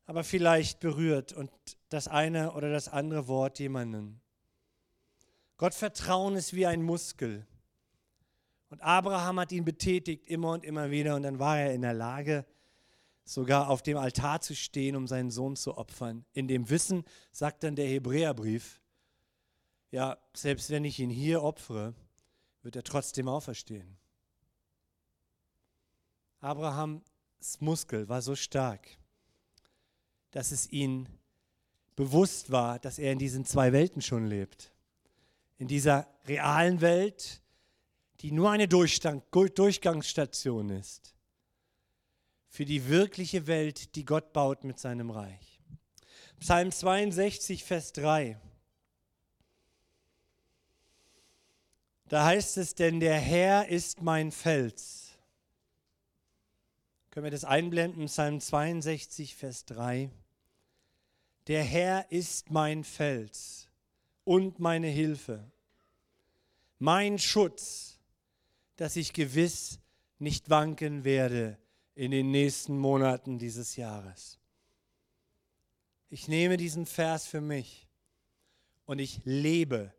aber 0.05 0.23
vielleicht 0.23 0.79
berührt 0.79 1.33
und 1.33 1.51
das 1.89 2.07
eine 2.07 2.53
oder 2.53 2.71
das 2.71 2.87
andere 2.87 3.27
Wort 3.27 3.59
jemanden. 3.59 4.22
Gott 5.63 5.75
Vertrauen 5.75 6.35
ist 6.35 6.53
wie 6.53 6.65
ein 6.65 6.83
Muskel. 6.83 7.47
Und 8.67 8.81
Abraham 8.81 9.39
hat 9.39 9.53
ihn 9.53 9.63
betätigt 9.63 10.27
immer 10.27 10.51
und 10.51 10.65
immer 10.65 10.91
wieder 10.91 11.15
und 11.15 11.23
dann 11.23 11.39
war 11.39 11.57
er 11.57 11.73
in 11.73 11.83
der 11.83 11.93
Lage, 11.93 12.45
sogar 13.23 13.69
auf 13.69 13.81
dem 13.81 13.95
Altar 13.95 14.41
zu 14.41 14.57
stehen, 14.57 14.97
um 14.97 15.07
seinen 15.07 15.31
Sohn 15.31 15.55
zu 15.55 15.77
opfern. 15.77 16.25
In 16.33 16.49
dem 16.49 16.69
Wissen 16.69 17.05
sagt 17.31 17.63
dann 17.63 17.77
der 17.77 17.87
Hebräerbrief, 17.87 18.81
ja, 19.89 20.17
selbst 20.35 20.69
wenn 20.69 20.83
ich 20.83 20.99
ihn 20.99 21.09
hier 21.09 21.41
opfere, 21.41 21.93
wird 22.61 22.75
er 22.75 22.83
trotzdem 22.83 23.29
auferstehen. 23.29 23.97
Abrahams 26.41 27.05
Muskel 27.61 28.09
war 28.09 28.21
so 28.21 28.35
stark, 28.35 28.89
dass 30.31 30.51
es 30.51 30.69
ihm 30.73 31.07
bewusst 31.95 32.51
war, 32.51 32.79
dass 32.79 32.99
er 32.99 33.13
in 33.13 33.19
diesen 33.19 33.45
zwei 33.45 33.71
Welten 33.71 34.01
schon 34.01 34.27
lebt 34.27 34.72
in 35.57 35.67
dieser 35.67 36.07
realen 36.25 36.81
Welt, 36.81 37.41
die 38.21 38.31
nur 38.31 38.51
eine 38.51 38.67
Durchgangsstation 38.67 40.69
ist, 40.69 41.15
für 42.47 42.65
die 42.65 42.87
wirkliche 42.87 43.47
Welt, 43.47 43.95
die 43.95 44.05
Gott 44.05 44.33
baut 44.33 44.63
mit 44.63 44.79
seinem 44.79 45.09
Reich. 45.09 45.59
Psalm 46.39 46.71
62, 46.71 47.63
Vers 47.63 47.93
3. 47.93 48.39
Da 52.09 52.25
heißt 52.25 52.57
es, 52.57 52.75
denn 52.75 52.99
der 52.99 53.17
Herr 53.17 53.69
ist 53.69 54.01
mein 54.01 54.31
Fels. 54.31 55.17
Können 57.09 57.23
wir 57.25 57.31
das 57.31 57.45
einblenden? 57.45 58.05
Psalm 58.05 58.39
62, 58.39 59.35
Vers 59.35 59.65
3. 59.65 60.11
Der 61.47 61.63
Herr 61.63 62.11
ist 62.11 62.51
mein 62.51 62.83
Fels 62.83 63.62
und 64.23 64.59
meine 64.59 64.87
Hilfe, 64.87 65.51
mein 66.79 67.19
Schutz, 67.19 67.99
dass 68.75 68.95
ich 68.95 69.13
gewiss 69.13 69.79
nicht 70.19 70.49
wanken 70.49 71.03
werde 71.03 71.57
in 71.95 72.11
den 72.11 72.31
nächsten 72.31 72.77
Monaten 72.77 73.37
dieses 73.37 73.75
Jahres. 73.75 74.39
Ich 76.09 76.27
nehme 76.27 76.57
diesen 76.57 76.85
Vers 76.85 77.27
für 77.27 77.41
mich 77.41 77.87
und 78.85 78.99
ich 78.99 79.21
lebe 79.23 79.93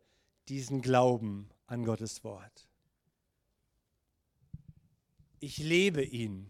diesen 0.47 0.81
Glauben 0.81 1.49
an 1.67 1.83
Gottes 1.83 2.23
Wort. 2.23 2.67
Ich 5.39 5.57
lebe 5.57 6.03
ihn. 6.03 6.49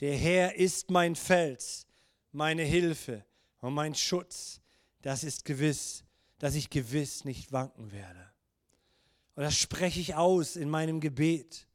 Der 0.00 0.16
Herr 0.16 0.56
ist 0.56 0.90
mein 0.90 1.14
Fels, 1.14 1.86
meine 2.32 2.62
Hilfe 2.62 3.24
und 3.60 3.74
mein 3.74 3.94
Schutz. 3.94 4.60
Das 5.02 5.24
ist 5.24 5.44
gewiss 5.44 6.04
dass 6.42 6.56
ich 6.56 6.70
gewiss 6.70 7.24
nicht 7.24 7.52
wanken 7.52 7.92
werde. 7.92 8.28
Und 9.36 9.44
das 9.44 9.56
spreche 9.56 10.00
ich 10.00 10.16
aus 10.16 10.56
in 10.56 10.68
meinem 10.68 10.98
Gebet. 10.98 11.68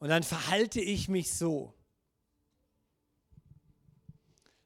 Und 0.00 0.08
dann 0.08 0.24
verhalte 0.24 0.80
ich 0.80 1.08
mich 1.08 1.32
so. 1.32 1.72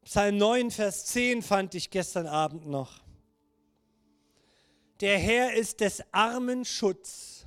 Psalm 0.03 0.39
9, 0.39 0.71
Vers 0.71 1.05
10 1.05 1.43
fand 1.43 1.75
ich 1.75 1.91
gestern 1.91 2.27
Abend 2.27 2.67
noch. 2.67 3.05
Der 5.01 5.19
Herr 5.19 5.53
ist 5.57 5.81
des 5.81 6.03
Armen 6.11 6.65
Schutz, 6.65 7.45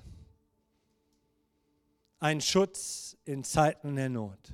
ein 2.20 2.42
Schutz 2.42 3.18
in 3.26 3.44
Zeiten 3.44 3.96
der 3.96 4.10
Not. 4.10 4.54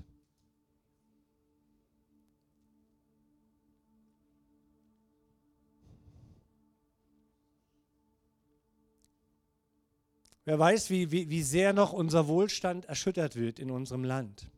Wer 10.52 10.60
weiß, 10.60 10.90
wie, 10.90 11.12
wie, 11.12 11.30
wie 11.30 11.44
sehr 11.44 11.72
noch 11.72 11.94
unser 11.94 12.28
Wohlstand 12.28 12.84
erschüttert 12.84 13.38
wird 13.38 13.58
in 13.58 13.72
unserem 13.72 14.04
Land. 14.04 14.52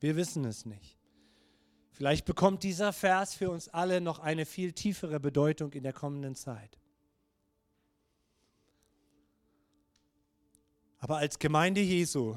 Wir 0.00 0.16
wissen 0.16 0.44
es 0.44 0.66
nicht. 0.66 0.98
Vielleicht 1.92 2.24
bekommt 2.24 2.64
dieser 2.64 2.92
Vers 2.92 3.36
für 3.36 3.48
uns 3.50 3.68
alle 3.68 4.00
noch 4.00 4.18
eine 4.18 4.44
viel 4.44 4.72
tiefere 4.72 5.20
Bedeutung 5.20 5.72
in 5.72 5.84
der 5.84 5.92
kommenden 5.92 6.34
Zeit. 6.34 6.80
Aber 10.98 11.18
als 11.18 11.38
Gemeinde 11.38 11.80
Jesu 11.80 12.34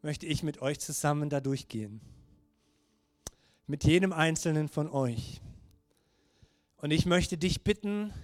möchte 0.00 0.24
ich 0.24 0.42
mit 0.42 0.62
euch 0.62 0.80
zusammen 0.80 1.28
da 1.28 1.42
durchgehen. 1.42 2.00
Mit 3.66 3.84
jedem 3.84 4.14
einzelnen 4.14 4.70
von 4.70 4.88
euch. 4.88 5.42
Und 6.78 6.92
ich 6.92 7.04
möchte 7.04 7.36
dich 7.36 7.62
bitten, 7.62 8.14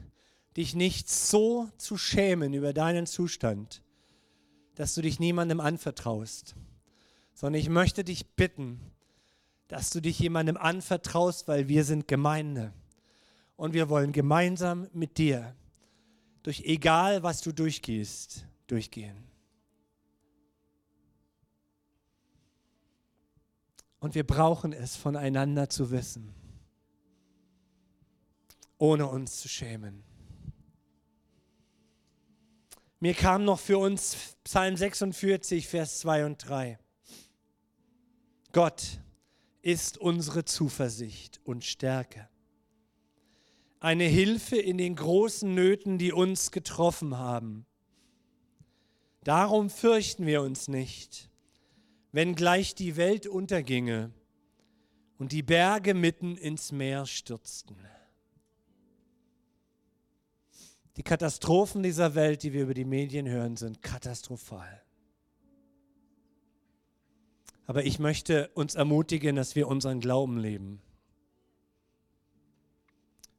dich 0.57 0.75
nicht 0.75 1.11
so 1.11 1.69
zu 1.77 1.99
schämen 1.99 2.55
über 2.55 2.73
deinen 2.73 3.07
Zustand, 3.07 3.83
dass 4.75 4.95
du 4.95 5.03
dich 5.03 5.21
niemandem 5.21 5.61
anvertraust, 5.61 6.55
sondern 7.35 7.61
ich 7.61 7.69
möchte 7.69 8.05
dich 8.05 8.27
bitten, 8.35 8.81
dass 9.69 9.91
du 9.91 10.01
dich 10.01 10.19
jemandem 10.19 10.57
anvertraust, 10.57 11.49
weil 11.49 11.69
wir 11.69 11.85
sind 11.85 12.09
Gemeinde 12.09 12.73
und 13.57 13.75
wir 13.75 13.89
wollen 13.89 14.13
gemeinsam 14.13 14.89
mit 14.93 15.19
dir 15.19 15.55
durch 16.43 16.61
egal 16.61 17.23
was 17.23 17.41
du 17.41 17.53
durchgehst, 17.53 18.47
durchgehen. 18.69 19.25
Und 23.99 24.15
wir 24.15 24.25
brauchen 24.25 24.73
es 24.73 24.95
voneinander 24.95 25.69
zu 25.69 25.91
wissen, 25.91 26.33
ohne 28.79 29.09
uns 29.09 29.41
zu 29.41 29.49
schämen. 29.49 30.05
Mir 32.99 33.13
kam 33.13 33.45
noch 33.45 33.61
für 33.61 33.77
uns 33.77 34.37
Psalm 34.45 34.75
46, 34.75 35.69
Vers 35.69 35.99
2 36.01 36.25
und 36.25 36.49
3. 36.49 36.79
Gott 38.53 39.01
ist 39.61 39.99
unsere 39.99 40.47
Zuversicht 40.47 41.39
und 41.45 41.63
Stärke. 41.63 42.27
Eine 43.81 44.05
Hilfe 44.05 44.57
in 44.57 44.79
den 44.79 44.97
großen 44.97 45.55
Nöten, 45.55 45.99
die 45.99 46.11
uns 46.11 46.53
getroffen 46.53 47.19
haben. 47.19 47.67
Darum 49.25 49.69
fürchten 49.69 50.25
wir 50.25 50.41
uns 50.41 50.67
nicht, 50.67 51.29
wenn 52.13 52.35
gleich 52.35 52.75
die 52.75 52.97
Welt 52.97 53.27
unterginge 53.27 54.11
und 55.19 55.33
die 55.33 55.43
Berge 55.43 55.93
mitten 55.93 56.39
ins 56.39 56.73
Meer 56.73 57.05
stürzten. 57.05 57.77
Die 60.97 61.03
Katastrophen 61.03 61.83
dieser 61.83 62.15
Welt, 62.15 62.43
die 62.43 62.53
wir 62.53 62.63
über 62.63 62.75
die 62.75 62.87
Medien 62.87 63.29
hören, 63.29 63.57
sind 63.57 63.83
katastrophal. 63.83 64.83
Aber 67.67 67.85
ich 67.85 67.99
möchte 67.99 68.49
uns 68.55 68.75
ermutigen, 68.75 69.37
dass 69.37 69.57
wir 69.57 69.69
unseren 69.69 70.01
Glauben 70.01 70.39
leben. 70.39 70.81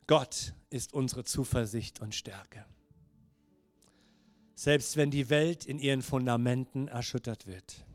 Gott 0.06 0.54
ist 0.70 0.94
unsere 0.94 1.24
Zuversicht 1.24 2.00
und 2.00 2.14
Stärke. 2.14 2.66
Selbst 4.56 4.98
wenn 4.98 5.12
die 5.12 5.30
Welt 5.30 5.66
in 5.66 5.80
ihren 5.80 6.02
Fundamenten 6.02 6.88
erschüttert 6.88 7.48
wird. 7.48 7.86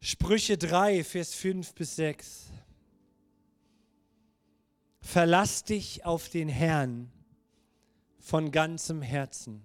Sprüche 0.00 0.58
3, 0.58 1.04
Vers 1.04 1.34
5 1.34 1.74
bis 1.74 1.96
6. 1.96 2.52
Verlass 5.02 5.64
dich 5.64 6.06
auf 6.06 6.28
den 6.28 6.48
Herrn 6.48 7.10
von 8.20 8.52
ganzem 8.52 9.02
Herzen 9.02 9.62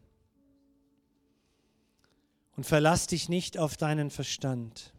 und 2.58 2.66
verlass 2.66 3.06
dich 3.08 3.30
nicht 3.30 3.58
auf 3.58 3.78
deinen 3.78 4.10
Verstand, 4.10 4.94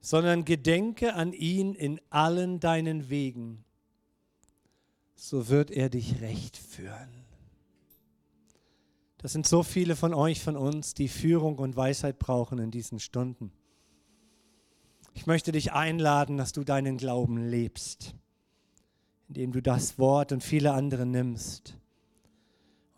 sondern 0.00 0.44
gedenke 0.44 1.14
an 1.14 1.32
ihn 1.32 1.74
in 1.74 2.00
allen 2.08 2.60
deinen 2.60 3.10
Wegen, 3.10 3.64
so 5.16 5.48
wird 5.48 5.72
er 5.72 5.90
dich 5.90 6.20
recht 6.20 6.56
führen. 6.56 7.24
Das 9.18 9.32
sind 9.32 9.46
so 9.46 9.62
viele 9.64 9.96
von 9.96 10.14
euch, 10.14 10.40
von 10.40 10.56
uns, 10.56 10.94
die 10.94 11.08
Führung 11.08 11.58
und 11.58 11.76
Weisheit 11.76 12.18
brauchen 12.18 12.58
in 12.58 12.70
diesen 12.70 13.00
Stunden. 13.00 13.50
Ich 15.24 15.26
möchte 15.26 15.52
dich 15.52 15.72
einladen, 15.72 16.36
dass 16.36 16.52
du 16.52 16.64
deinen 16.64 16.98
Glauben 16.98 17.38
lebst, 17.48 18.14
indem 19.26 19.52
du 19.52 19.62
das 19.62 19.98
Wort 19.98 20.32
und 20.32 20.44
viele 20.44 20.74
andere 20.74 21.06
nimmst 21.06 21.78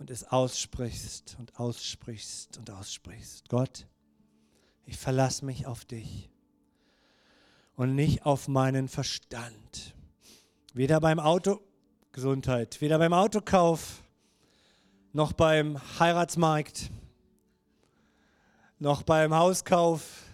und 0.00 0.10
es 0.10 0.24
aussprichst 0.24 1.36
und 1.38 1.60
aussprichst 1.60 2.58
und 2.58 2.72
aussprichst. 2.72 3.48
Gott, 3.48 3.86
ich 4.86 4.96
verlasse 4.96 5.44
mich 5.44 5.68
auf 5.68 5.84
dich 5.84 6.28
und 7.76 7.94
nicht 7.94 8.26
auf 8.26 8.48
meinen 8.48 8.88
Verstand. 8.88 9.94
Weder 10.74 10.98
beim 10.98 11.20
Auto, 11.20 11.60
Gesundheit, 12.10 12.80
weder 12.80 12.98
beim 12.98 13.12
Autokauf, 13.12 14.02
noch 15.12 15.32
beim 15.32 15.78
Heiratsmarkt, 16.00 16.90
noch 18.80 19.04
beim 19.04 19.32
Hauskauf, 19.32 20.25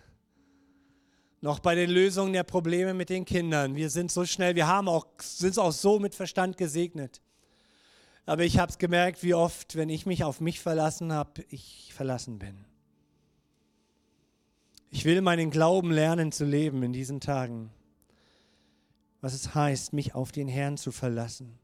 noch 1.42 1.58
bei 1.58 1.74
den 1.74 1.90
Lösungen 1.90 2.32
der 2.32 2.44
Probleme 2.44 2.94
mit 2.94 3.10
den 3.10 3.24
Kindern. 3.24 3.74
Wir 3.74 3.90
sind 3.90 4.10
so 4.10 4.24
schnell, 4.24 4.54
wir 4.54 4.68
haben 4.68 4.88
auch, 4.88 5.06
sind 5.20 5.58
auch 5.58 5.72
so 5.72 5.98
mit 5.98 6.14
Verstand 6.14 6.56
gesegnet. 6.56 7.20
Aber 8.24 8.44
ich 8.44 8.58
habe 8.58 8.70
es 8.70 8.78
gemerkt, 8.78 9.24
wie 9.24 9.34
oft, 9.34 9.74
wenn 9.74 9.88
ich 9.88 10.06
mich 10.06 10.22
auf 10.22 10.40
mich 10.40 10.60
verlassen 10.60 11.12
habe, 11.12 11.44
ich 11.48 11.92
verlassen 11.92 12.38
bin. 12.38 12.64
Ich 14.90 15.04
will 15.04 15.20
meinen 15.20 15.50
Glauben 15.50 15.90
lernen 15.90 16.30
zu 16.30 16.44
leben 16.44 16.82
in 16.84 16.92
diesen 16.92 17.20
Tagen. 17.20 17.70
Was 19.20 19.34
es 19.34 19.52
heißt, 19.52 19.92
mich 19.92 20.14
auf 20.14 20.30
den 20.30 20.46
Herrn 20.46 20.76
zu 20.76 20.92
verlassen. 20.92 21.58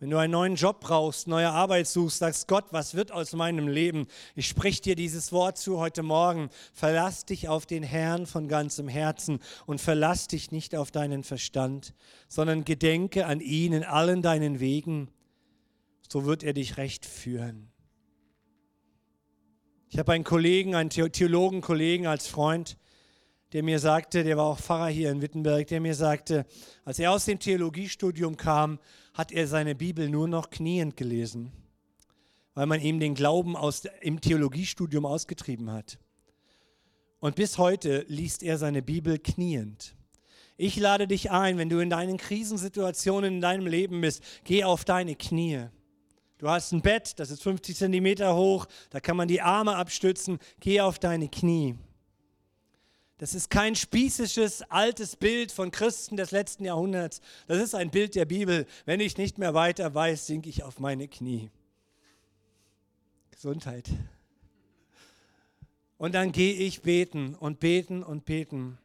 Wenn 0.00 0.10
du 0.10 0.18
einen 0.18 0.32
neuen 0.32 0.54
Job 0.56 0.80
brauchst, 0.80 1.28
neue 1.28 1.50
Arbeit 1.50 1.86
suchst, 1.86 2.18
sagst 2.18 2.48
Gott, 2.48 2.66
was 2.72 2.94
wird 2.94 3.12
aus 3.12 3.32
meinem 3.32 3.68
Leben? 3.68 4.06
Ich 4.34 4.48
sprich 4.48 4.80
dir 4.80 4.96
dieses 4.96 5.32
Wort 5.32 5.56
zu 5.56 5.78
heute 5.78 6.02
Morgen. 6.02 6.50
Verlass 6.72 7.24
dich 7.24 7.48
auf 7.48 7.64
den 7.64 7.82
Herrn 7.82 8.26
von 8.26 8.48
ganzem 8.48 8.88
Herzen 8.88 9.38
und 9.66 9.80
verlass 9.80 10.26
dich 10.26 10.50
nicht 10.50 10.74
auf 10.74 10.90
deinen 10.90 11.22
Verstand, 11.22 11.94
sondern 12.28 12.64
gedenke 12.64 13.26
an 13.26 13.40
ihn 13.40 13.72
in 13.72 13.84
allen 13.84 14.20
deinen 14.20 14.60
Wegen 14.60 15.10
so 16.14 16.24
wird 16.26 16.44
er 16.44 16.52
dich 16.52 16.76
recht 16.76 17.06
führen. 17.06 17.72
Ich 19.88 19.98
habe 19.98 20.12
einen 20.12 20.22
Kollegen, 20.22 20.76
einen 20.76 20.90
Theologenkollegen 20.90 22.06
als 22.06 22.28
Freund, 22.28 22.76
der 23.54 23.62
mir 23.62 23.78
sagte, 23.78 24.24
der 24.24 24.36
war 24.36 24.46
auch 24.46 24.58
Pfarrer 24.58 24.88
hier 24.88 25.12
in 25.12 25.22
Wittenberg, 25.22 25.68
der 25.68 25.80
mir 25.80 25.94
sagte, 25.94 26.44
als 26.84 26.98
er 26.98 27.12
aus 27.12 27.24
dem 27.24 27.38
Theologiestudium 27.38 28.36
kam, 28.36 28.80
hat 29.14 29.30
er 29.30 29.46
seine 29.46 29.76
Bibel 29.76 30.10
nur 30.10 30.26
noch 30.26 30.50
kniend 30.50 30.96
gelesen, 30.96 31.52
weil 32.54 32.66
man 32.66 32.80
ihm 32.80 32.98
den 32.98 33.14
Glauben 33.14 33.56
aus, 33.56 33.84
im 34.00 34.20
Theologiestudium 34.20 35.06
ausgetrieben 35.06 35.70
hat. 35.70 35.98
Und 37.20 37.36
bis 37.36 37.56
heute 37.56 38.04
liest 38.08 38.42
er 38.42 38.58
seine 38.58 38.82
Bibel 38.82 39.20
kniend. 39.20 39.94
Ich 40.56 40.76
lade 40.76 41.06
dich 41.06 41.30
ein, 41.30 41.56
wenn 41.56 41.68
du 41.68 41.78
in 41.78 41.90
deinen 41.90 42.16
Krisensituationen 42.16 43.34
in 43.34 43.40
deinem 43.40 43.68
Leben 43.68 44.00
bist, 44.00 44.20
geh 44.42 44.64
auf 44.64 44.84
deine 44.84 45.14
Knie. 45.14 45.66
Du 46.38 46.48
hast 46.48 46.72
ein 46.72 46.82
Bett, 46.82 47.20
das 47.20 47.30
ist 47.30 47.44
50 47.44 47.76
Zentimeter 47.76 48.34
hoch, 48.34 48.66
da 48.90 48.98
kann 48.98 49.16
man 49.16 49.28
die 49.28 49.42
Arme 49.42 49.76
abstützen. 49.76 50.40
Geh 50.58 50.80
auf 50.80 50.98
deine 50.98 51.28
Knie. 51.28 51.76
Das 53.24 53.32
ist 53.32 53.48
kein 53.48 53.74
spießisches, 53.74 54.70
altes 54.70 55.16
Bild 55.16 55.50
von 55.50 55.70
Christen 55.70 56.18
des 56.18 56.30
letzten 56.30 56.66
Jahrhunderts. 56.66 57.22
Das 57.46 57.56
ist 57.56 57.74
ein 57.74 57.90
Bild 57.90 58.14
der 58.16 58.26
Bibel. 58.26 58.66
Wenn 58.84 59.00
ich 59.00 59.16
nicht 59.16 59.38
mehr 59.38 59.54
weiter 59.54 59.94
weiß, 59.94 60.26
sinke 60.26 60.50
ich 60.50 60.62
auf 60.62 60.78
meine 60.78 61.08
Knie. 61.08 61.50
Gesundheit. 63.30 63.88
Und 65.96 66.14
dann 66.14 66.32
gehe 66.32 66.52
ich 66.52 66.82
beten 66.82 67.34
und 67.34 67.60
beten 67.60 68.02
und 68.02 68.26
beten 68.26 68.76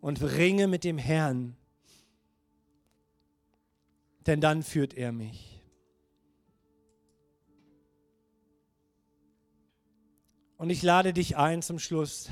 und 0.00 0.22
ringe 0.22 0.66
mit 0.66 0.82
dem 0.82 0.96
Herrn. 0.96 1.54
Denn 4.26 4.40
dann 4.40 4.62
führt 4.62 4.94
er 4.94 5.12
mich. 5.12 5.60
Und 10.56 10.70
ich 10.70 10.80
lade 10.80 11.12
dich 11.12 11.36
ein 11.36 11.60
zum 11.60 11.78
Schluss. 11.78 12.30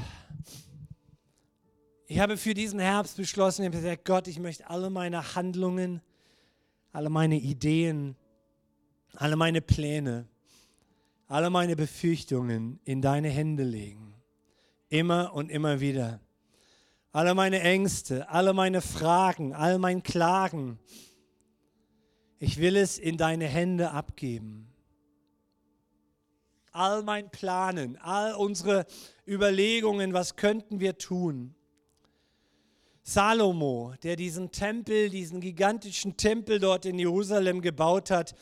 Ich 2.11 2.21
habe 2.21 2.39
für 2.39 2.55
diesen 2.55 2.81
Herbst 2.81 3.19
beschlossen, 3.19 3.63
ich 3.63 3.67
habe 3.67 3.77
gesagt, 3.77 4.07
Gott, 4.07 4.29
ich 4.29 4.39
möchte 4.39 4.69
alle 4.71 4.89
meine 4.89 5.35
Handlungen, 5.35 6.01
alle 6.91 7.11
meine 7.11 7.37
Ideen, 7.37 8.17
alle 9.13 9.37
meine 9.37 9.61
Pläne, 9.61 10.27
alle 11.27 11.51
meine 11.51 11.77
Befürchtungen 11.77 12.81
in 12.85 13.03
deine 13.03 13.29
Hände 13.29 13.63
legen. 13.63 14.15
Immer 14.89 15.35
und 15.35 15.51
immer 15.51 15.81
wieder. 15.81 16.21
Alle 17.13 17.35
meine 17.35 17.61
Ängste, 17.61 18.31
alle 18.31 18.55
meine 18.55 18.81
Fragen, 18.81 19.53
all 19.53 19.79
mein 19.79 20.03
Klagen. 20.03 20.79
Ich 22.39 22.57
will 22.57 22.77
es 22.77 22.99
in 22.99 23.19
deine 23.19 23.47
Hände 23.47 23.91
abgeben 23.91 24.69
all 26.79 27.03
mein 27.03 27.29
Planen, 27.31 27.97
all 27.97 28.35
unsere 28.35 28.87
Überlegungen, 29.27 30.13
was 30.13 30.37
könnten 30.37 30.79
wir 30.79 30.97
tun. 30.97 31.57
Salomo, 33.09 33.95
der 34.03 34.17
diesen 34.17 34.53
Tempel, 34.53 35.09
diesen 35.09 35.41
gigantischen 35.41 36.19
Tempel 36.19 36.59
dort 36.59 36.85
in 36.85 36.99
Jerusalem 36.99 37.63
gebaut 37.63 38.11
hat, 38.11 38.35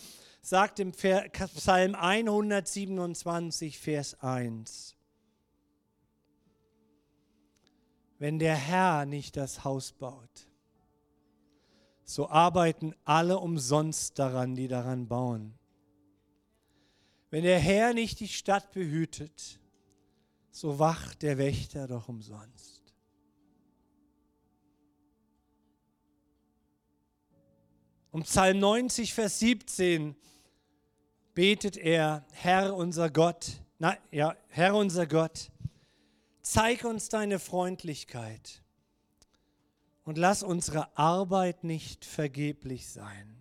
sagt 0.42 0.80
im 0.80 0.90
Psalm 0.90 1.94
127, 1.94 3.78
Vers 3.78 4.20
1. 4.20 4.96
Wenn 8.18 8.40
der 8.40 8.56
Herr 8.56 9.06
nicht 9.06 9.36
das 9.36 9.62
Haus 9.62 9.92
baut, 9.92 10.48
so 12.04 12.28
arbeiten 12.28 12.92
alle 13.04 13.38
umsonst 13.38 14.18
daran, 14.18 14.56
die 14.56 14.66
daran 14.66 15.06
bauen. 15.06 15.54
Wenn 17.30 17.44
der 17.44 17.60
Herr 17.60 17.94
nicht 17.94 18.18
die 18.18 18.26
Stadt 18.26 18.72
behütet, 18.72 19.60
so 20.50 20.80
wacht 20.80 21.22
der 21.22 21.38
Wächter 21.38 21.86
doch 21.86 22.08
umsonst. 22.08 22.85
Um 28.16 28.22
Psalm 28.22 28.60
90, 28.60 29.12
Vers 29.12 29.40
17 29.40 30.16
betet 31.34 31.76
er, 31.76 32.24
Herr 32.32 32.74
unser 32.74 33.10
Gott, 33.10 33.60
na, 33.78 33.94
ja, 34.10 34.34
Herr 34.48 34.74
unser 34.74 35.06
Gott, 35.06 35.50
zeig 36.40 36.86
uns 36.86 37.10
deine 37.10 37.38
Freundlichkeit 37.38 38.62
und 40.04 40.16
lass 40.16 40.42
unsere 40.42 40.96
Arbeit 40.96 41.62
nicht 41.62 42.06
vergeblich 42.06 42.88
sein 42.88 43.36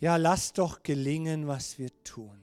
ja, 0.00 0.16
lass 0.16 0.54
doch 0.54 0.82
gelingen, 0.82 1.46
was 1.46 1.78
wir 1.78 1.90
tun. 2.04 2.40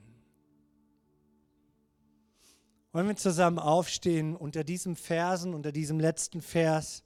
Wollen 2.91 3.07
wir 3.07 3.15
zusammen 3.15 3.57
aufstehen 3.57 4.35
unter 4.35 4.63
diesem 4.63 4.95
Versen, 4.95 5.53
unter 5.53 5.71
diesem 5.71 5.99
letzten 5.99 6.41
Vers 6.41 7.03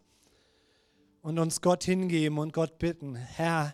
und 1.22 1.40
uns 1.40 1.62
Gott 1.62 1.84
hingeben 1.84 2.38
und 2.38 2.54
Gott 2.54 2.80
bitten, 2.80 3.16
Herr, 3.16 3.74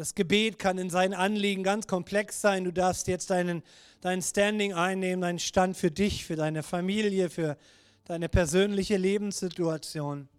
Das 0.00 0.14
Gebet 0.14 0.58
kann 0.58 0.78
in 0.78 0.88
seinen 0.88 1.12
Anliegen 1.12 1.62
ganz 1.62 1.86
komplex 1.86 2.40
sein. 2.40 2.64
Du 2.64 2.72
darfst 2.72 3.06
jetzt 3.06 3.28
deinen, 3.28 3.62
dein 4.00 4.22
Standing 4.22 4.72
einnehmen, 4.72 5.20
deinen 5.20 5.38
Stand 5.38 5.76
für 5.76 5.90
dich, 5.90 6.24
für 6.24 6.36
deine 6.36 6.62
Familie, 6.62 7.28
für 7.28 7.58
deine 8.04 8.30
persönliche 8.30 8.96
Lebenssituation. 8.96 10.30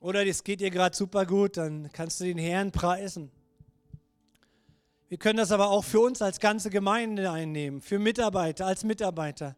Oder 0.00 0.26
es 0.26 0.44
geht 0.44 0.60
dir 0.60 0.70
gerade 0.70 0.94
super 0.94 1.24
gut, 1.24 1.56
dann 1.56 1.90
kannst 1.92 2.20
du 2.20 2.24
den 2.24 2.36
Herrn 2.36 2.72
preisen. 2.72 3.30
Wir 5.10 5.18
können 5.18 5.38
das 5.38 5.50
aber 5.50 5.70
auch 5.70 5.82
für 5.82 5.98
uns 5.98 6.22
als 6.22 6.38
ganze 6.38 6.70
Gemeinde 6.70 7.32
einnehmen, 7.32 7.80
für 7.80 7.98
Mitarbeiter, 7.98 8.64
als 8.64 8.84
Mitarbeiter, 8.84 9.56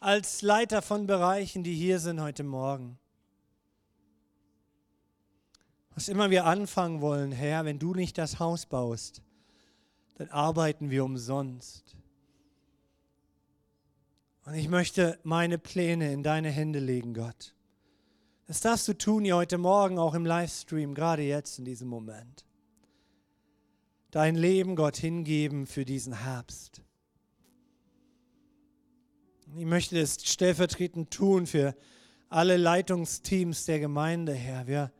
als 0.00 0.42
Leiter 0.42 0.82
von 0.82 1.06
Bereichen, 1.06 1.62
die 1.62 1.74
hier 1.76 2.00
sind 2.00 2.20
heute 2.20 2.42
Morgen. 2.42 2.98
Was 5.94 6.08
immer 6.08 6.30
wir 6.30 6.44
anfangen 6.44 7.00
wollen, 7.00 7.30
Herr, 7.30 7.64
wenn 7.64 7.78
du 7.78 7.94
nicht 7.94 8.18
das 8.18 8.40
Haus 8.40 8.66
baust, 8.66 9.22
dann 10.16 10.28
arbeiten 10.30 10.90
wir 10.90 11.04
umsonst. 11.04 11.94
Und 14.44 14.54
ich 14.54 14.68
möchte 14.68 15.20
meine 15.22 15.58
Pläne 15.58 16.12
in 16.12 16.24
deine 16.24 16.50
Hände 16.50 16.80
legen, 16.80 17.14
Gott. 17.14 17.54
Das 18.48 18.60
darfst 18.60 18.88
du 18.88 18.94
tun 18.94 19.22
hier 19.22 19.36
heute 19.36 19.56
Morgen, 19.56 20.00
auch 20.00 20.14
im 20.14 20.26
Livestream, 20.26 20.94
gerade 20.94 21.22
jetzt 21.22 21.60
in 21.60 21.64
diesem 21.64 21.86
Moment. 21.86 22.44
Dein 24.10 24.34
Leben, 24.34 24.74
Gott, 24.74 24.96
hingeben 24.96 25.66
für 25.66 25.84
diesen 25.84 26.24
Herbst. 26.24 26.82
Ich 29.56 29.64
möchte 29.64 30.00
es 30.00 30.18
stellvertretend 30.22 31.12
tun 31.12 31.46
für 31.46 31.76
alle 32.28 32.56
Leitungsteams 32.56 33.66
der 33.66 33.78
Gemeinde, 33.78 34.32
Herr. 34.34 34.66
Wir 34.66 34.92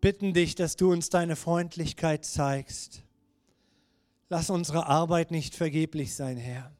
bitten 0.00 0.34
dich, 0.34 0.56
dass 0.56 0.76
du 0.76 0.92
uns 0.92 1.08
deine 1.08 1.36
Freundlichkeit 1.36 2.24
zeigst. 2.24 3.02
Lass 4.28 4.50
unsere 4.50 4.86
Arbeit 4.86 5.30
nicht 5.30 5.54
vergeblich 5.54 6.14
sein, 6.14 6.36
Herr. 6.36 6.74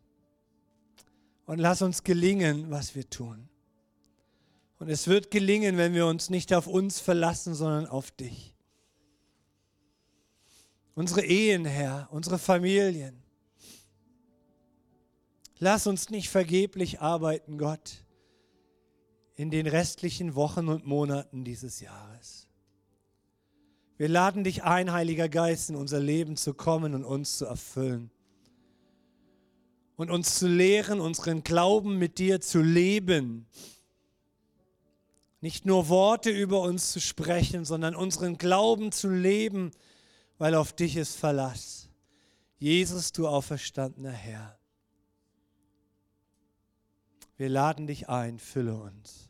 Und 1.44 1.58
lass 1.58 1.80
uns 1.80 2.02
gelingen, 2.02 2.70
was 2.70 2.96
wir 2.96 3.08
tun. 3.08 3.48
Und 4.80 4.88
es 4.88 5.06
wird 5.06 5.30
gelingen, 5.30 5.76
wenn 5.76 5.94
wir 5.94 6.06
uns 6.06 6.28
nicht 6.28 6.52
auf 6.52 6.66
uns 6.66 6.98
verlassen, 6.98 7.54
sondern 7.54 7.86
auf 7.86 8.10
dich. 8.10 8.55
Unsere 10.96 11.26
Ehen, 11.26 11.66
Herr, 11.66 12.08
unsere 12.10 12.38
Familien. 12.38 13.22
Lass 15.58 15.86
uns 15.86 16.08
nicht 16.08 16.30
vergeblich 16.30 17.02
arbeiten, 17.02 17.58
Gott, 17.58 18.02
in 19.34 19.50
den 19.50 19.66
restlichen 19.66 20.34
Wochen 20.34 20.68
und 20.68 20.86
Monaten 20.86 21.44
dieses 21.44 21.80
Jahres. 21.80 22.48
Wir 23.98 24.08
laden 24.08 24.42
dich 24.42 24.64
ein, 24.64 24.90
Heiliger 24.90 25.28
Geist, 25.28 25.68
in 25.68 25.76
unser 25.76 26.00
Leben 26.00 26.38
zu 26.38 26.54
kommen 26.54 26.94
und 26.94 27.04
uns 27.04 27.36
zu 27.36 27.44
erfüllen. 27.44 28.10
Und 29.96 30.10
uns 30.10 30.38
zu 30.38 30.48
lehren, 30.48 31.00
unseren 31.00 31.44
Glauben 31.44 31.98
mit 31.98 32.16
dir 32.16 32.40
zu 32.40 32.62
leben. 32.62 33.46
Nicht 35.42 35.66
nur 35.66 35.90
Worte 35.90 36.30
über 36.30 36.62
uns 36.62 36.92
zu 36.92 37.02
sprechen, 37.02 37.66
sondern 37.66 37.94
unseren 37.94 38.38
Glauben 38.38 38.92
zu 38.92 39.10
leben, 39.10 39.72
weil 40.38 40.54
auf 40.54 40.72
dich 40.72 40.96
ist 40.96 41.16
Verlass. 41.16 41.88
Jesus, 42.58 43.12
du 43.12 43.28
auferstandener 43.28 44.12
Herr. 44.12 44.58
Wir 47.36 47.48
laden 47.48 47.86
dich 47.86 48.08
ein, 48.08 48.38
fülle 48.38 48.74
uns 48.74 49.28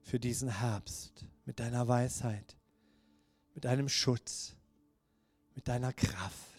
für 0.00 0.18
diesen 0.18 0.48
Herbst 0.48 1.24
mit 1.44 1.60
deiner 1.60 1.86
Weisheit 1.86 2.56
mit 3.56 3.64
deinem 3.64 3.88
Schutz, 3.88 4.54
mit 5.54 5.66
deiner 5.66 5.94
Kraft. 5.94 6.55